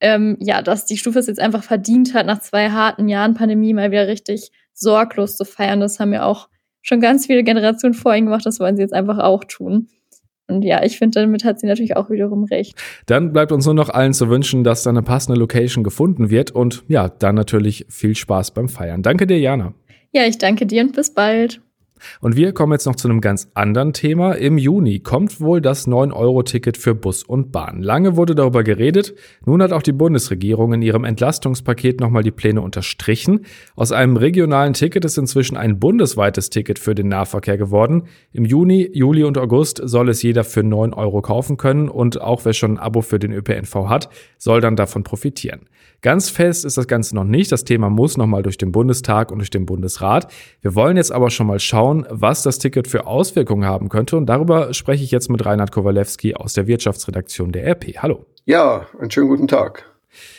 ähm, 0.00 0.36
ja, 0.40 0.62
dass 0.62 0.86
die 0.86 0.96
Stufe 0.96 1.18
es 1.18 1.26
jetzt 1.26 1.40
einfach 1.40 1.62
verdient 1.62 2.14
hat, 2.14 2.26
nach 2.26 2.40
zwei 2.40 2.70
harten 2.70 3.08
Jahren 3.08 3.34
Pandemie 3.34 3.74
mal 3.74 3.90
wieder 3.90 4.06
richtig 4.06 4.50
sorglos 4.72 5.36
zu 5.36 5.44
feiern. 5.44 5.80
Das 5.80 6.00
haben 6.00 6.12
ja 6.12 6.24
auch 6.24 6.48
schon 6.80 7.00
ganz 7.00 7.26
viele 7.26 7.44
Generationen 7.44 7.94
vor 7.94 8.14
ihnen 8.14 8.26
gemacht. 8.26 8.46
Das 8.46 8.60
wollen 8.60 8.76
sie 8.76 8.82
jetzt 8.82 8.94
einfach 8.94 9.18
auch 9.18 9.44
tun. 9.44 9.88
Und 10.48 10.62
ja, 10.62 10.84
ich 10.84 10.98
finde, 10.98 11.20
damit 11.20 11.44
hat 11.44 11.60
sie 11.60 11.66
natürlich 11.66 11.96
auch 11.96 12.08
wiederum 12.08 12.44
recht. 12.44 12.74
Dann 13.06 13.32
bleibt 13.32 13.52
uns 13.52 13.64
nur 13.64 13.74
noch 13.74 13.88
allen 13.88 14.12
zu 14.12 14.28
wünschen, 14.28 14.64
dass 14.64 14.82
da 14.82 14.90
eine 14.90 15.02
passende 15.02 15.38
Location 15.38 15.82
gefunden 15.82 16.30
wird 16.30 16.52
und 16.52 16.84
ja, 16.88 17.08
dann 17.08 17.34
natürlich 17.34 17.86
viel 17.88 18.14
Spaß 18.14 18.52
beim 18.52 18.68
Feiern. 18.68 19.02
Danke 19.02 19.26
dir, 19.26 19.38
Jana. 19.38 19.74
Ja, 20.12 20.24
ich 20.26 20.38
danke 20.38 20.66
dir 20.66 20.82
und 20.82 20.94
bis 20.94 21.14
bald. 21.14 21.62
Und 22.20 22.36
wir 22.36 22.52
kommen 22.52 22.72
jetzt 22.72 22.86
noch 22.86 22.96
zu 22.96 23.08
einem 23.08 23.20
ganz 23.20 23.50
anderen 23.54 23.92
Thema. 23.92 24.32
Im 24.32 24.58
Juni 24.58 25.00
kommt 25.00 25.40
wohl 25.40 25.60
das 25.60 25.86
9-Euro-Ticket 25.86 26.76
für 26.76 26.94
Bus 26.94 27.22
und 27.22 27.52
Bahn. 27.52 27.82
Lange 27.82 28.16
wurde 28.16 28.34
darüber 28.34 28.62
geredet. 28.64 29.14
Nun 29.44 29.62
hat 29.62 29.72
auch 29.72 29.82
die 29.82 29.92
Bundesregierung 29.92 30.72
in 30.72 30.82
ihrem 30.82 31.04
Entlastungspaket 31.04 32.00
nochmal 32.00 32.22
die 32.22 32.30
Pläne 32.30 32.60
unterstrichen. 32.60 33.46
Aus 33.76 33.92
einem 33.92 34.16
regionalen 34.16 34.74
Ticket 34.74 35.04
ist 35.04 35.18
inzwischen 35.18 35.56
ein 35.56 35.78
bundesweites 35.78 36.50
Ticket 36.50 36.78
für 36.78 36.94
den 36.94 37.08
Nahverkehr 37.08 37.56
geworden. 37.56 38.04
Im 38.32 38.44
Juni, 38.44 38.90
Juli 38.92 39.24
und 39.24 39.38
August 39.38 39.80
soll 39.84 40.08
es 40.08 40.22
jeder 40.22 40.44
für 40.44 40.62
9 40.62 40.92
Euro 40.94 41.22
kaufen 41.22 41.56
können 41.56 41.88
und 41.88 42.20
auch 42.20 42.44
wer 42.44 42.52
schon 42.52 42.72
ein 42.72 42.78
Abo 42.78 43.02
für 43.02 43.18
den 43.18 43.32
ÖPNV 43.32 43.88
hat, 43.88 44.08
soll 44.38 44.60
dann 44.60 44.76
davon 44.76 45.02
profitieren. 45.02 45.68
Ganz 46.02 46.30
fest 46.30 46.64
ist 46.64 46.76
das 46.76 46.88
Ganze 46.88 47.14
noch 47.14 47.22
nicht. 47.22 47.52
Das 47.52 47.62
Thema 47.62 47.88
muss 47.88 48.16
nochmal 48.16 48.42
durch 48.42 48.58
den 48.58 48.72
Bundestag 48.72 49.30
und 49.30 49.38
durch 49.38 49.50
den 49.50 49.66
Bundesrat. 49.66 50.26
Wir 50.60 50.74
wollen 50.74 50.96
jetzt 50.96 51.12
aber 51.12 51.30
schon 51.30 51.46
mal 51.46 51.60
schauen, 51.60 52.04
was 52.10 52.42
das 52.42 52.58
Ticket 52.58 52.88
für 52.88 53.06
Auswirkungen 53.06 53.64
haben 53.64 53.88
könnte. 53.88 54.16
Und 54.16 54.26
darüber 54.26 54.74
spreche 54.74 55.04
ich 55.04 55.12
jetzt 55.12 55.30
mit 55.30 55.46
Reinhard 55.46 55.70
Kowalewski 55.70 56.34
aus 56.34 56.54
der 56.54 56.66
Wirtschaftsredaktion 56.66 57.52
der 57.52 57.68
RP. 57.68 57.98
Hallo. 57.98 58.26
Ja, 58.46 58.88
einen 58.98 59.12
schönen 59.12 59.28
guten 59.28 59.46
Tag. 59.46 59.84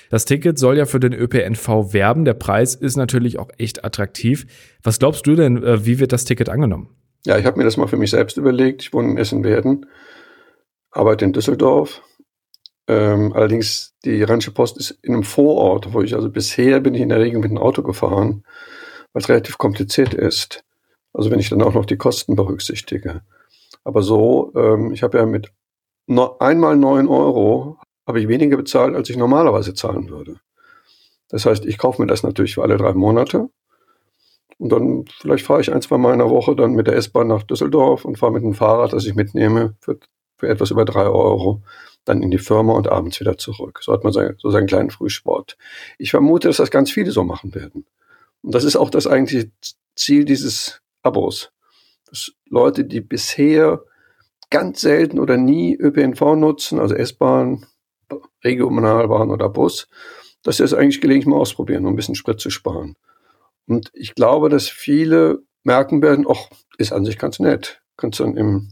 Das 0.10 0.26
Ticket 0.26 0.60
soll 0.60 0.78
ja 0.78 0.86
für 0.86 1.00
den 1.00 1.14
ÖPNV 1.14 1.94
werben. 1.94 2.26
Der 2.26 2.34
Preis 2.34 2.76
ist 2.76 2.98
natürlich 2.98 3.40
auch 3.40 3.50
echt 3.58 3.86
attraktiv. 3.86 4.46
Was 4.84 5.00
glaubst 5.00 5.26
du 5.26 5.36
denn, 5.36 5.64
äh, 5.64 5.86
wie 5.86 5.98
wird 5.98 6.12
das 6.12 6.26
Ticket 6.26 6.50
angenommen? 6.50 6.90
Ja, 7.26 7.38
ich 7.38 7.46
habe 7.46 7.58
mir 7.58 7.64
das 7.64 7.78
mal 7.78 7.88
für 7.88 7.96
mich 7.96 8.10
selbst 8.10 8.36
überlegt. 8.36 8.82
Ich 8.82 8.92
wohne 8.92 9.12
in 9.12 9.18
Essen-Werden, 9.18 9.86
arbeite 10.92 11.24
in 11.24 11.32
Düsseldorf 11.32 12.02
ähm, 12.88 13.32
allerdings, 13.34 13.94
die 14.04 14.24
Rheinische 14.24 14.52
Post 14.52 14.78
ist 14.78 14.92
in 15.02 15.14
einem 15.14 15.24
Vorort, 15.24 15.94
wo 15.94 16.02
ich 16.02 16.16
also 16.16 16.30
bisher 16.30 16.80
bin 16.82 16.94
ich 16.94 17.02
in 17.02 17.10
der 17.10 17.20
Regel 17.20 17.40
mit 17.40 17.52
dem 17.52 17.58
Auto 17.58 17.82
gefahren, 17.82 18.44
es 19.14 19.30
relativ 19.30 19.58
kompliziert 19.58 20.14
ist. 20.14 20.64
Also 21.14 21.32
wenn 21.32 21.40
ich 21.40 21.50
dann 21.50 21.62
auch 21.62 21.74
noch 21.74 21.86
die 21.86 21.98
Kosten 21.98 22.36
berücksichtige. 22.36 23.22
Aber 23.84 24.02
so, 24.02 24.52
ähm, 24.56 24.92
ich 24.92 25.04
habe 25.04 25.18
ja 25.18 25.26
mit 25.26 25.52
no, 26.08 26.38
einmal 26.40 26.76
neun 26.76 27.08
Euro 27.08 27.78
habe 28.08 28.20
ich 28.20 28.28
weniger 28.28 28.58
bezahlt, 28.58 28.96
als 28.96 29.10
ich 29.10 29.18
normalerweise 29.18 29.74
zahlen 29.74 30.10
würde. 30.10 30.40
Das 31.30 31.46
heißt, 31.46 31.66
ich 31.66 31.78
kaufe 31.78 32.02
mir 32.02 32.08
das 32.08 32.24
natürlich 32.24 32.56
für 32.56 32.64
alle 32.64 32.78
drei 32.78 32.94
Monate. 32.94 33.50
Und 34.58 34.72
dann 34.72 35.06
vielleicht 35.20 35.46
fahre 35.46 35.62
ich 35.62 35.74
ein, 35.74 35.82
zwei 35.82 35.98
Mal 35.98 36.14
in 36.14 36.20
der 36.20 36.30
Woche 36.30 36.56
dann 36.56 36.74
mit 36.74 36.88
der 36.88 36.96
S-Bahn 36.96 37.28
nach 37.28 37.44
Düsseldorf 37.44 38.06
und 38.06 38.18
fahre 38.18 38.34
mit 38.34 38.44
dem 38.44 38.54
Fahrrad, 38.54 38.94
das 38.94 39.06
ich 39.06 39.16
mitnehme, 39.16 39.76
für, 39.80 39.98
für 40.38 40.48
etwas 40.48 40.72
über 40.72 40.86
drei 40.86 41.06
Euro 41.06 41.62
dann 42.06 42.22
in 42.22 42.32
die 42.32 42.38
Firma 42.38 42.74
und 42.74 42.90
abends 42.90 43.20
wieder 43.20 43.38
zurück. 43.38 43.80
So 43.82 43.94
hat 43.94 44.04
man 44.04 44.14
so 44.14 44.50
seinen 44.50 44.68
kleinen 44.68 44.90
Frühsport. 44.90 45.58
Ich 45.98 46.12
vermute, 46.12 46.48
dass 46.48 46.58
das 46.58 46.72
ganz 46.72 46.92
viele 46.92 47.12
so 47.12 47.24
machen 47.24 47.56
werden. 47.56 47.86
Und 48.42 48.54
das 48.54 48.64
ist 48.64 48.76
auch 48.76 48.90
das 48.90 49.08
eigentliche 49.08 49.52
Ziel 49.96 50.26
dieses 50.26 50.82
Abos. 51.02 51.52
Dass 52.10 52.32
Leute, 52.50 52.84
die 52.86 53.02
bisher 53.02 53.84
ganz 54.50 54.82
selten 54.82 55.20
oder 55.20 55.38
nie 55.38 55.76
ÖPNV 55.76 56.36
nutzen, 56.36 56.80
also 56.80 56.94
S-Bahn, 56.94 57.66
Regionalbahn 58.44 59.32
oder 59.32 59.50
Bus, 59.50 59.88
dass 60.44 60.58
sie 60.58 60.64
es 60.64 60.74
eigentlich 60.74 61.02
gelegentlich 61.02 61.28
mal 61.28 61.40
ausprobieren, 61.40 61.86
um 61.86 61.94
ein 61.94 61.96
bisschen 61.96 62.16
Sprit 62.16 62.40
zu 62.40 62.50
sparen. 62.50 62.96
Und 63.66 63.90
ich 63.94 64.14
glaube, 64.14 64.50
dass 64.50 64.68
viele 64.68 65.40
merken 65.64 66.02
werden, 66.02 66.26
ach, 66.30 66.50
ist 66.78 66.92
an 66.92 67.06
sich 67.06 67.18
ganz 67.18 67.40
nett. 67.40 67.82
Kannst 67.96 68.20
dann 68.20 68.36
im 68.36 68.70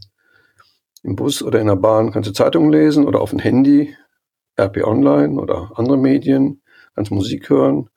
im 1.02 1.16
Bus 1.16 1.42
oder 1.42 1.60
in 1.60 1.66
der 1.66 1.76
Bahn 1.76 2.12
kannst 2.12 2.28
du 2.28 2.32
Zeitungen 2.32 2.70
lesen 2.70 3.06
oder 3.06 3.20
auf 3.20 3.30
dem 3.30 3.38
Handy, 3.38 3.94
RP 4.60 4.84
Online 4.84 5.40
oder 5.40 5.72
andere 5.76 5.96
Medien, 5.96 6.62
kannst 6.94 7.10
Musik 7.10 7.50
hören. 7.50 7.88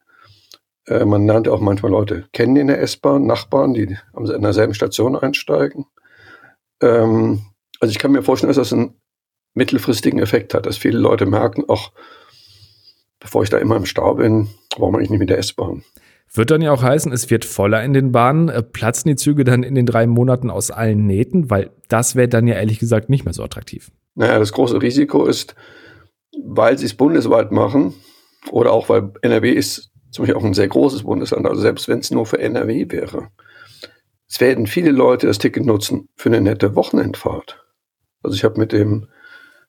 Äh, 0.88 1.06
man 1.06 1.26
lernt 1.26 1.48
ja 1.48 1.54
auch 1.54 1.60
manchmal 1.60 1.92
Leute 1.92 2.28
kennen 2.34 2.56
in 2.56 2.68
der 2.68 2.82
S-Bahn, 2.82 3.26
Nachbarn, 3.26 3.74
die 3.74 3.98
an 4.14 4.42
derselben 4.42 4.74
Station 4.74 5.16
einsteigen. 5.16 5.86
Ähm, 6.82 7.46
also 7.80 7.92
ich 7.92 8.00
kann 8.00 8.12
mir 8.12 8.24
vorstellen, 8.24 8.50
dass 8.50 8.58
das 8.58 8.74
einen 8.74 8.96
mittelfristigen 9.54 10.20
Effekt 10.20 10.54
hat, 10.54 10.66
dass 10.66 10.78
viele 10.78 11.00
Leute 11.00 11.26
merken, 11.26 11.64
ach, 11.68 11.92
bevor 13.20 13.44
ich 13.44 13.50
da 13.50 13.58
immer 13.58 13.78
im 13.78 13.86
Stau 13.86 14.16
bin, 14.16 14.50
warum 14.78 14.96
eigentlich 14.96 15.10
nicht 15.10 15.20
mit 15.20 15.30
der 15.30 15.40
S-Bahn? 15.40 15.84
Wird 16.38 16.52
dann 16.52 16.62
ja 16.62 16.72
auch 16.72 16.84
heißen, 16.84 17.12
es 17.12 17.30
wird 17.30 17.46
voller 17.46 17.84
in 17.84 17.94
den 17.94 18.12
Bahnen. 18.12 18.50
Äh, 18.50 18.62
platzen 18.64 19.10
die 19.10 19.16
Züge 19.16 19.44
dann 19.44 19.64
in 19.64 19.76
den 19.76 19.86
drei 19.86 20.08
Monaten 20.08 20.50
aus 20.50 20.72
allen 20.72 21.06
Nähten? 21.06 21.50
Weil 21.50 21.72
das 21.88 22.16
wäre 22.16 22.28
dann 22.28 22.48
ja 22.48 22.56
ehrlich 22.56 22.80
gesagt 22.80 23.10
nicht 23.10 23.26
mehr 23.26 23.34
so 23.34 23.44
attraktiv. 23.44 23.92
Naja, 24.16 24.40
das 24.40 24.54
große 24.54 24.82
Risiko 24.82 25.26
ist, 25.26 25.56
weil 26.44 26.78
sie 26.78 26.86
es 26.86 26.94
bundesweit 26.94 27.52
machen 27.52 27.94
oder 28.52 28.72
auch 28.72 28.90
weil 28.90 29.12
NRW 29.22 29.52
ist 29.52 29.92
zum 30.12 30.24
Beispiel 30.24 30.40
auch 30.40 30.46
ein 30.46 30.54
sehr 30.54 30.68
großes 30.68 31.04
Bundesland, 31.04 31.46
also 31.46 31.62
selbst 31.62 31.88
wenn 31.88 32.00
es 32.00 32.12
nur 32.12 32.26
für 32.26 32.40
NRW 32.40 32.86
wäre. 32.90 33.30
Es 34.28 34.40
werden 34.40 34.68
viele 34.68 34.92
Leute 34.92 35.28
das 35.28 35.38
Ticket 35.38 35.66
nutzen 35.66 36.10
für 36.16 36.30
eine 36.30 36.42
nette 36.42 36.76
Wochenendfahrt. 36.76 37.64
Also 38.24 38.36
ich 38.36 38.44
habe 38.44 38.60
mit 38.60 38.72
dem 38.72 39.08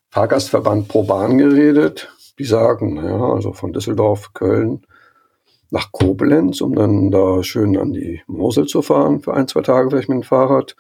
Fahrgastverband 0.08 0.88
Pro 0.88 1.02
Bahn 1.02 1.38
geredet. 1.38 2.12
Die 2.38 2.44
sagen, 2.44 2.94
naja, 2.94 3.32
also 3.32 3.52
von 3.52 3.72
Düsseldorf, 3.72 4.32
Köln, 4.34 4.86
nach 5.70 5.92
Koblenz, 5.92 6.60
um 6.60 6.74
dann 6.74 7.10
da 7.10 7.42
schön 7.42 7.76
an 7.76 7.92
die 7.92 8.22
Mosel 8.26 8.66
zu 8.66 8.82
fahren 8.82 9.20
für 9.20 9.34
ein, 9.34 9.48
zwei 9.48 9.62
Tage 9.62 9.90
vielleicht 9.90 10.08
mit 10.08 10.16
dem 10.16 10.22
Fahrrad. 10.22 10.76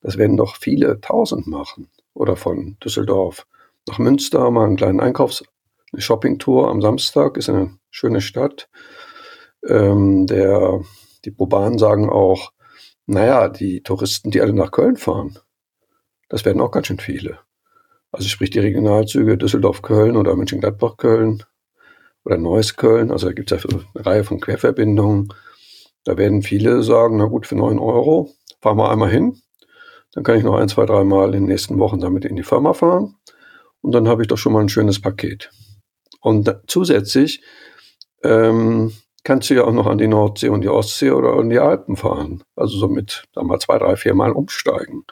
Das 0.00 0.18
werden 0.18 0.36
doch 0.36 0.56
viele 0.56 1.00
tausend 1.00 1.46
machen. 1.46 1.88
Oder 2.14 2.36
von 2.36 2.76
Düsseldorf 2.84 3.46
nach 3.88 3.98
Münster 3.98 4.50
mal 4.50 4.66
einen 4.66 4.76
kleinen 4.76 5.00
Einkaufs-, 5.00 5.44
eine 5.92 6.02
Shoppingtour 6.02 6.68
am 6.68 6.80
Samstag, 6.82 7.36
ist 7.36 7.48
eine 7.48 7.78
schöne 7.90 8.20
Stadt. 8.20 8.68
Ähm, 9.66 10.26
der, 10.26 10.80
die 11.24 11.30
Probanen 11.30 11.78
sagen 11.78 12.10
auch, 12.10 12.52
naja, 13.06 13.48
die 13.48 13.82
Touristen, 13.82 14.30
die 14.30 14.40
alle 14.40 14.52
nach 14.52 14.70
Köln 14.70 14.96
fahren, 14.96 15.38
das 16.28 16.44
werden 16.44 16.60
auch 16.60 16.70
ganz 16.70 16.86
schön 16.86 16.98
viele. 16.98 17.38
Also 18.10 18.28
sprich 18.28 18.50
die 18.50 18.60
Regionalzüge 18.60 19.38
Düsseldorf-Köln 19.38 20.16
oder 20.16 20.36
Mönchengladbach-Köln 20.36 21.44
oder 22.24 22.38
Neuss-Köln. 22.38 23.10
Also 23.10 23.26
da 23.28 23.32
gibt 23.32 23.52
es 23.52 23.62
ja 23.62 23.70
eine 23.70 24.06
Reihe 24.06 24.24
von 24.24 24.40
Querverbindungen. 24.40 25.32
Da 26.04 26.16
werden 26.16 26.42
viele 26.42 26.82
sagen, 26.82 27.16
na 27.16 27.26
gut, 27.26 27.46
für 27.46 27.56
neun 27.56 27.78
Euro 27.78 28.30
fahren 28.60 28.78
wir 28.78 28.90
einmal 28.90 29.10
hin. 29.10 29.40
Dann 30.12 30.24
kann 30.24 30.36
ich 30.36 30.44
noch 30.44 30.56
ein, 30.56 30.68
zwei, 30.68 30.84
drei 30.86 31.04
Mal 31.04 31.26
in 31.34 31.42
den 31.42 31.44
nächsten 31.46 31.78
Wochen 31.78 32.00
damit 32.00 32.24
in 32.24 32.36
die 32.36 32.42
Firma 32.42 32.74
fahren. 32.74 33.16
Und 33.80 33.92
dann 33.92 34.08
habe 34.08 34.22
ich 34.22 34.28
doch 34.28 34.36
schon 34.38 34.52
mal 34.52 34.60
ein 34.60 34.68
schönes 34.68 35.00
Paket. 35.00 35.50
Und 36.20 36.54
zusätzlich 36.66 37.42
ähm, 38.22 38.92
kannst 39.24 39.50
du 39.50 39.54
ja 39.54 39.64
auch 39.64 39.72
noch 39.72 39.86
an 39.86 39.98
die 39.98 40.08
Nordsee 40.08 40.48
und 40.48 40.62
die 40.62 40.68
Ostsee 40.68 41.10
oder 41.10 41.34
an 41.34 41.50
die 41.50 41.58
Alpen 41.58 41.96
fahren. 41.96 42.44
Also 42.56 42.78
so 42.78 42.88
mit, 42.88 43.24
sagen 43.34 43.46
wir 43.46 43.54
mal, 43.54 43.58
zwei, 43.58 43.78
drei, 43.78 43.96
vier 43.96 44.14
Mal 44.14 44.32
umsteigen. 44.32 45.04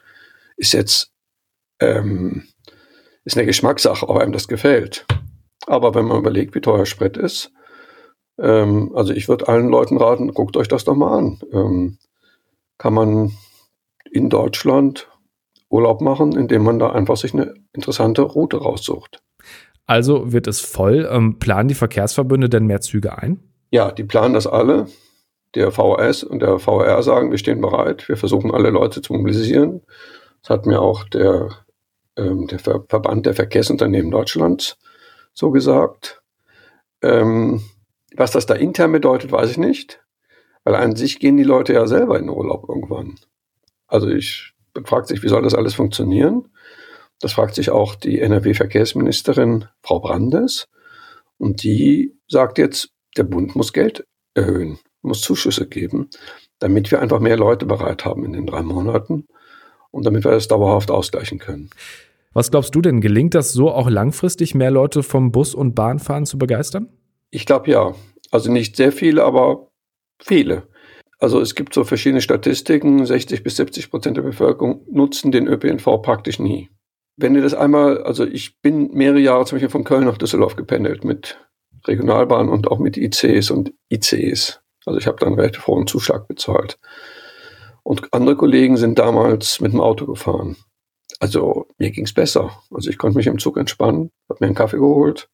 Ist 0.56 0.72
jetzt, 0.72 1.12
ähm, 1.80 2.44
ist 3.24 3.36
eine 3.36 3.46
Geschmackssache, 3.46 4.08
ob 4.08 4.18
einem 4.18 4.32
das 4.32 4.48
gefällt. 4.48 5.06
Aber 5.66 5.94
wenn 5.94 6.06
man 6.06 6.18
überlegt, 6.18 6.54
wie 6.54 6.60
teuer 6.60 6.86
Sprit 6.86 7.16
ist, 7.16 7.52
ähm, 8.38 8.92
also 8.94 9.12
ich 9.12 9.28
würde 9.28 9.48
allen 9.48 9.68
Leuten 9.68 9.98
raten, 9.98 10.32
guckt 10.32 10.56
euch 10.56 10.68
das 10.68 10.84
doch 10.84 10.96
mal 10.96 11.16
an. 11.16 11.40
Ähm, 11.52 11.98
kann 12.78 12.94
man 12.94 13.32
in 14.10 14.30
Deutschland 14.30 15.08
Urlaub 15.68 16.00
machen, 16.00 16.32
indem 16.32 16.64
man 16.64 16.78
da 16.78 16.90
einfach 16.90 17.16
sich 17.16 17.34
eine 17.34 17.54
interessante 17.72 18.22
Route 18.22 18.56
raussucht. 18.56 19.22
Also 19.86 20.32
wird 20.32 20.46
es 20.46 20.60
voll. 20.60 21.08
Ähm, 21.10 21.38
planen 21.38 21.68
die 21.68 21.74
Verkehrsverbünde 21.74 22.48
denn 22.48 22.66
mehr 22.66 22.80
Züge 22.80 23.18
ein? 23.18 23.40
Ja, 23.70 23.92
die 23.92 24.04
planen 24.04 24.34
das 24.34 24.46
alle. 24.46 24.86
Der 25.54 25.72
VS 25.72 26.22
und 26.22 26.42
der 26.42 26.58
VR 26.58 27.02
sagen, 27.02 27.30
wir 27.30 27.38
stehen 27.38 27.60
bereit. 27.60 28.08
Wir 28.08 28.16
versuchen 28.16 28.52
alle 28.52 28.70
Leute 28.70 29.02
zu 29.02 29.12
mobilisieren. 29.12 29.82
Das 30.42 30.50
hat 30.50 30.66
mir 30.66 30.80
auch 30.80 31.04
der, 31.04 31.50
ähm, 32.16 32.46
der 32.46 32.60
Ver 32.60 32.84
Verband 32.88 33.26
der 33.26 33.34
Verkehrsunternehmen 33.34 34.10
Deutschlands 34.10 34.78
so 35.32 35.50
gesagt. 35.50 36.22
Ähm, 37.02 37.62
was 38.16 38.32
das 38.32 38.46
da 38.46 38.54
intern 38.54 38.92
bedeutet, 38.92 39.32
weiß 39.32 39.50
ich 39.50 39.58
nicht. 39.58 40.04
Weil 40.64 40.74
an 40.74 40.96
sich 40.96 41.18
gehen 41.20 41.36
die 41.36 41.44
Leute 41.44 41.72
ja 41.72 41.86
selber 41.86 42.18
in 42.18 42.28
Urlaub 42.28 42.68
irgendwann. 42.68 43.18
Also 43.86 44.08
ich 44.08 44.52
fragt 44.84 45.08
sich, 45.08 45.22
wie 45.22 45.28
soll 45.28 45.42
das 45.42 45.54
alles 45.54 45.74
funktionieren? 45.74 46.48
Das 47.20 47.32
fragt 47.32 47.54
sich 47.54 47.70
auch 47.70 47.94
die 47.94 48.20
NRW-Verkehrsministerin 48.20 49.66
Frau 49.82 50.00
Brandes. 50.00 50.68
Und 51.38 51.62
die 51.62 52.18
sagt 52.28 52.58
jetzt, 52.58 52.90
der 53.16 53.24
Bund 53.24 53.56
muss 53.56 53.72
Geld 53.72 54.06
erhöhen, 54.34 54.78
muss 55.02 55.22
Zuschüsse 55.22 55.66
geben, 55.66 56.10
damit 56.58 56.90
wir 56.90 57.00
einfach 57.00 57.20
mehr 57.20 57.36
Leute 57.36 57.66
bereit 57.66 58.04
haben 58.04 58.24
in 58.24 58.32
den 58.32 58.46
drei 58.46 58.62
Monaten. 58.62 59.26
und 59.90 60.06
damit 60.06 60.24
wir 60.24 60.30
das 60.30 60.46
dauerhaft 60.46 60.90
ausgleichen 60.90 61.38
können. 61.40 61.70
Was 62.32 62.52
glaubst 62.52 62.74
du 62.76 62.80
denn, 62.80 63.00
gelingt 63.00 63.34
das 63.34 63.52
so 63.52 63.70
auch 63.70 63.90
langfristig, 63.90 64.54
mehr 64.54 64.70
Leute 64.70 65.02
vom 65.02 65.32
Bus- 65.32 65.54
und 65.54 65.74
Bahnfahren 65.74 66.26
zu 66.26 66.38
begeistern? 66.38 66.88
Ich 67.30 67.44
glaube 67.44 67.70
ja. 67.70 67.94
Also 68.30 68.52
nicht 68.52 68.76
sehr 68.76 68.92
viele, 68.92 69.24
aber 69.24 69.72
viele. 70.22 70.68
Also 71.18 71.40
es 71.40 71.56
gibt 71.56 71.74
so 71.74 71.82
verschiedene 71.82 72.20
Statistiken, 72.20 73.04
60 73.04 73.42
bis 73.42 73.56
70 73.56 73.90
Prozent 73.90 74.16
der 74.16 74.22
Bevölkerung 74.22 74.82
nutzen 74.90 75.32
den 75.32 75.48
ÖPNV 75.48 76.02
praktisch 76.02 76.38
nie. 76.38 76.70
Wenn 77.16 77.34
ihr 77.34 77.42
das 77.42 77.52
einmal, 77.52 78.02
also 78.04 78.24
ich 78.24 78.60
bin 78.60 78.92
mehrere 78.92 79.18
Jahre 79.18 79.44
zum 79.44 79.56
Beispiel 79.56 79.68
von 79.68 79.84
Köln 79.84 80.04
nach 80.04 80.16
Düsseldorf 80.16 80.56
gependelt 80.56 81.04
mit 81.04 81.38
Regionalbahn 81.86 82.48
und 82.48 82.68
auch 82.68 82.78
mit 82.78 82.96
ICs 82.96 83.50
und 83.50 83.74
ICs. 83.92 84.60
Also 84.86 84.98
ich 84.98 85.06
habe 85.06 85.18
dann 85.18 85.34
relativ 85.34 85.66
hohen 85.66 85.86
Zuschlag 85.86 86.28
bezahlt. 86.28 86.78
Und 87.82 88.14
andere 88.14 88.36
Kollegen 88.36 88.76
sind 88.76 88.98
damals 88.98 89.60
mit 89.60 89.72
dem 89.72 89.80
Auto 89.80 90.06
gefahren. 90.06 90.56
Also 91.20 91.68
mir 91.78 91.90
ging's 91.90 92.14
besser. 92.14 92.50
Also 92.70 92.90
ich 92.90 92.98
konnte 92.98 93.18
mich 93.18 93.26
im 93.26 93.38
Zug 93.38 93.58
entspannen, 93.58 94.10
habe 94.28 94.38
mir 94.40 94.46
einen 94.46 94.56
Kaffee 94.56 94.78
geholt. 94.78 95.28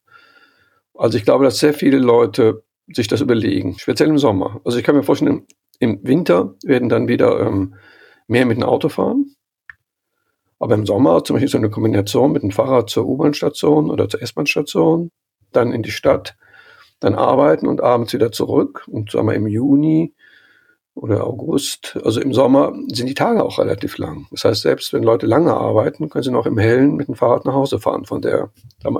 Also 0.94 1.16
ich 1.16 1.24
glaube, 1.24 1.44
dass 1.44 1.58
sehr 1.58 1.74
viele 1.74 1.98
Leute 1.98 2.64
sich 2.88 3.06
das 3.08 3.20
überlegen, 3.20 3.78
speziell 3.78 4.08
im 4.08 4.18
Sommer. 4.18 4.60
Also 4.64 4.78
ich 4.78 4.84
kann 4.84 4.96
mir 4.96 5.04
vorstellen, 5.04 5.46
im 5.78 6.00
Winter 6.02 6.54
werden 6.64 6.88
dann 6.88 7.06
wieder 7.06 7.40
ähm, 7.40 7.74
mehr 8.26 8.46
mit 8.46 8.56
dem 8.56 8.64
Auto 8.64 8.88
fahren. 8.88 9.36
Aber 10.58 10.74
im 10.74 10.86
Sommer 10.86 11.22
zum 11.22 11.34
Beispiel 11.34 11.50
so 11.50 11.58
eine 11.58 11.70
Kombination 11.70 12.32
mit 12.32 12.42
dem 12.42 12.50
Fahrrad 12.50 12.90
zur 12.90 13.06
U-Bahn-Station 13.06 13.90
oder 13.90 14.08
zur 14.08 14.22
S-Bahn-Station, 14.22 15.10
dann 15.52 15.72
in 15.72 15.82
die 15.82 15.90
Stadt, 15.90 16.36
dann 16.98 17.14
arbeiten 17.14 17.68
und 17.68 17.80
abends 17.80 18.12
wieder 18.12 18.32
zurück. 18.32 18.86
Und 18.88 19.12
sagen 19.12 19.28
wir 19.28 19.34
im 19.34 19.46
Juni 19.46 20.14
oder 20.96 21.26
August, 21.26 21.98
also 22.04 22.20
im 22.20 22.32
Sommer, 22.32 22.72
sind 22.90 23.06
die 23.06 23.14
Tage 23.14 23.44
auch 23.44 23.58
relativ 23.58 23.98
lang. 23.98 24.26
Das 24.30 24.44
heißt, 24.44 24.62
selbst 24.62 24.92
wenn 24.92 25.02
Leute 25.02 25.26
lange 25.26 25.54
arbeiten, 25.54 26.08
können 26.08 26.24
sie 26.24 26.30
noch 26.30 26.46
im 26.46 26.58
Hellen 26.58 26.96
mit 26.96 27.08
dem 27.08 27.14
Fahrrad 27.14 27.44
nach 27.44 27.52
Hause 27.52 27.78
fahren 27.78 28.06
von 28.06 28.22
der 28.22 28.50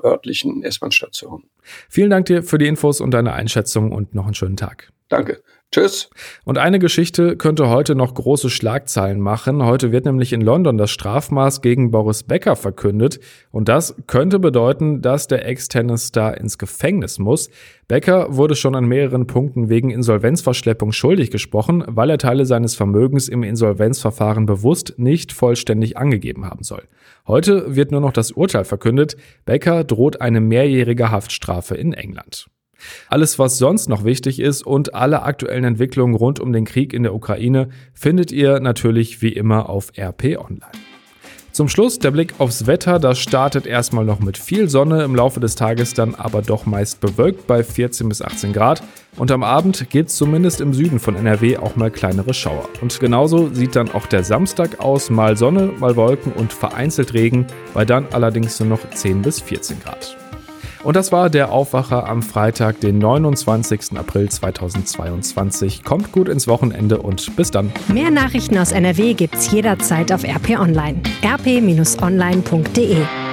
örtlichen 0.05 0.63
S-Bahn-Station. 0.63 1.45
Vielen 1.89 2.11
Dank 2.11 2.27
dir 2.27 2.43
für 2.43 2.59
die 2.59 2.67
Infos 2.67 3.01
und 3.01 3.13
deine 3.13 3.33
Einschätzung 3.33 3.93
und 3.93 4.15
noch 4.15 4.27
einen 4.27 4.35
schönen 4.35 4.57
Tag. 4.57 4.93
Danke. 5.09 5.41
Tschüss. 5.73 6.11
Und 6.45 6.59
eine 6.59 6.79
Geschichte 6.79 7.37
könnte 7.37 7.69
heute 7.69 7.95
noch 7.95 8.15
große 8.15 8.51
Schlagzeilen 8.51 9.21
machen. 9.21 9.65
Heute 9.65 9.93
wird 9.93 10.05
nämlich 10.05 10.33
in 10.33 10.41
London 10.41 10.79
das 10.79 10.91
Strafmaß 10.91 11.61
gegen 11.61 11.91
Boris 11.91 12.23
Becker 12.23 12.57
verkündet. 12.57 13.21
Und 13.51 13.69
das 13.69 13.95
könnte 14.07 14.39
bedeuten, 14.39 15.03
dass 15.03 15.27
der 15.27 15.47
Ex-Tennis-Star 15.47 16.39
ins 16.39 16.59
Gefängnis 16.59 17.19
muss. 17.19 17.51
Becker 17.89 18.37
wurde 18.37 18.55
schon 18.55 18.75
an 18.75 18.87
mehreren 18.87 19.27
Punkten 19.27 19.69
wegen 19.69 19.91
Insolvenzverschleppung 19.91 20.93
schuldig 20.93 21.31
gesprochen, 21.31 21.85
weil 21.87 22.11
er 22.11 22.19
Teile 22.19 22.47
seines 22.47 22.75
Vermögens 22.75 23.29
im 23.29 23.43
Insolvenzverfahren 23.43 24.47
bewusst 24.47 24.95
nicht 24.99 25.33
vollständig 25.33 25.99
angegeben 25.99 26.47
haben 26.47 26.63
soll. 26.63 26.85
Heute 27.27 27.75
wird 27.75 27.91
nur 27.91 28.01
noch 28.01 28.13
das 28.13 28.31
Urteil 28.31 28.65
verkündet. 28.65 29.17
Becker 29.45 29.85
droht 29.85 30.21
eine 30.21 30.41
mehrjährige 30.41 31.11
Haftstrafe 31.11 31.75
in 31.75 31.93
England. 31.93 32.47
Alles, 33.09 33.39
was 33.39 33.59
sonst 33.59 33.89
noch 33.89 34.05
wichtig 34.05 34.41
ist 34.41 34.67
und 34.67 34.95
alle 34.95 35.23
aktuellen 35.23 35.65
Entwicklungen 35.65 36.15
rund 36.15 36.41
um 36.41 36.53
den 36.53 36.65
Krieg 36.65 36.93
in 36.93 37.03
der 37.03 37.15
Ukraine 37.15 37.69
findet 37.95 38.33
ihr 38.33 38.61
natürlich 38.61 39.23
wie 39.23 39.33
immer 39.33 39.69
auf 39.69 39.93
RP 39.99 40.39
Online. 40.39 40.73
Zum 41.57 41.71
Schluss 41.71 41.99
der 41.99 42.11
Blick 42.11 42.35
aufs 42.37 42.67
Wetter. 42.67 42.99
Das 42.99 43.19
startet 43.19 43.65
erstmal 43.65 44.05
noch 44.05 44.21
mit 44.21 44.37
viel 44.37 44.69
Sonne, 44.69 45.05
im 45.05 45.15
Laufe 45.15 45.41
des 45.41 45.55
Tages 45.55 45.95
dann 45.95 46.15
aber 46.15 46.43
doch 46.43 46.67
meist 46.67 47.01
bewölkt 47.01 47.47
bei 47.47 47.65
14 47.65 48.11
bis 48.11 48.21
18 48.21 48.53
Grad. 48.53 48.83
Und 49.17 49.31
am 49.31 49.43
Abend 49.43 49.89
gibt 49.89 50.11
es 50.11 50.17
zumindest 50.17 50.61
im 50.61 50.75
Süden 50.75 51.01
von 51.01 51.17
NRW 51.17 51.57
auch 51.57 51.75
mal 51.75 51.91
kleinere 51.91 52.35
Schauer. 52.35 52.69
Und 52.83 53.01
genauso 53.01 53.49
sieht 53.55 53.75
dann 53.75 53.91
auch 53.91 54.05
der 54.05 54.23
Samstag 54.23 54.81
aus. 54.81 55.09
Mal 55.09 55.39
Sonne, 55.39 55.73
mal 55.79 55.97
Wolken 55.97 56.33
und 56.33 56.53
vereinzelt 56.53 57.15
Regen, 57.15 57.47
bei 57.73 57.87
dann 57.87 58.05
allerdings 58.13 58.61
nur 58.61 58.69
noch 58.69 58.91
10 58.91 59.23
bis 59.23 59.41
14 59.41 59.81
Grad. 59.81 60.15
Und 60.83 60.97
das 60.97 61.13
war 61.13 61.31
der 61.31 61.53
Aufwacher 61.53 62.09
am 62.09 62.23
Freitag, 62.23 62.81
den 62.81 62.99
29. 62.99 63.97
April 63.97 64.29
2022. 64.29 65.85
Kommt 65.85 66.13
gut 66.13 66.29
ins 66.29 66.49
Wochenende 66.49 66.99
und 66.99 67.37
bis 67.37 67.51
dann. 67.51 67.73
Mehr 67.89 68.11
Nachrichten 68.11 68.59
aus 68.59 68.73
NRW 68.73 69.15
gibt's 69.15 69.51
jederzeit 69.51 70.13
auf 70.13 70.25
RP 70.25 70.59
Online. 70.59 71.01
rp-online.de 71.25 73.26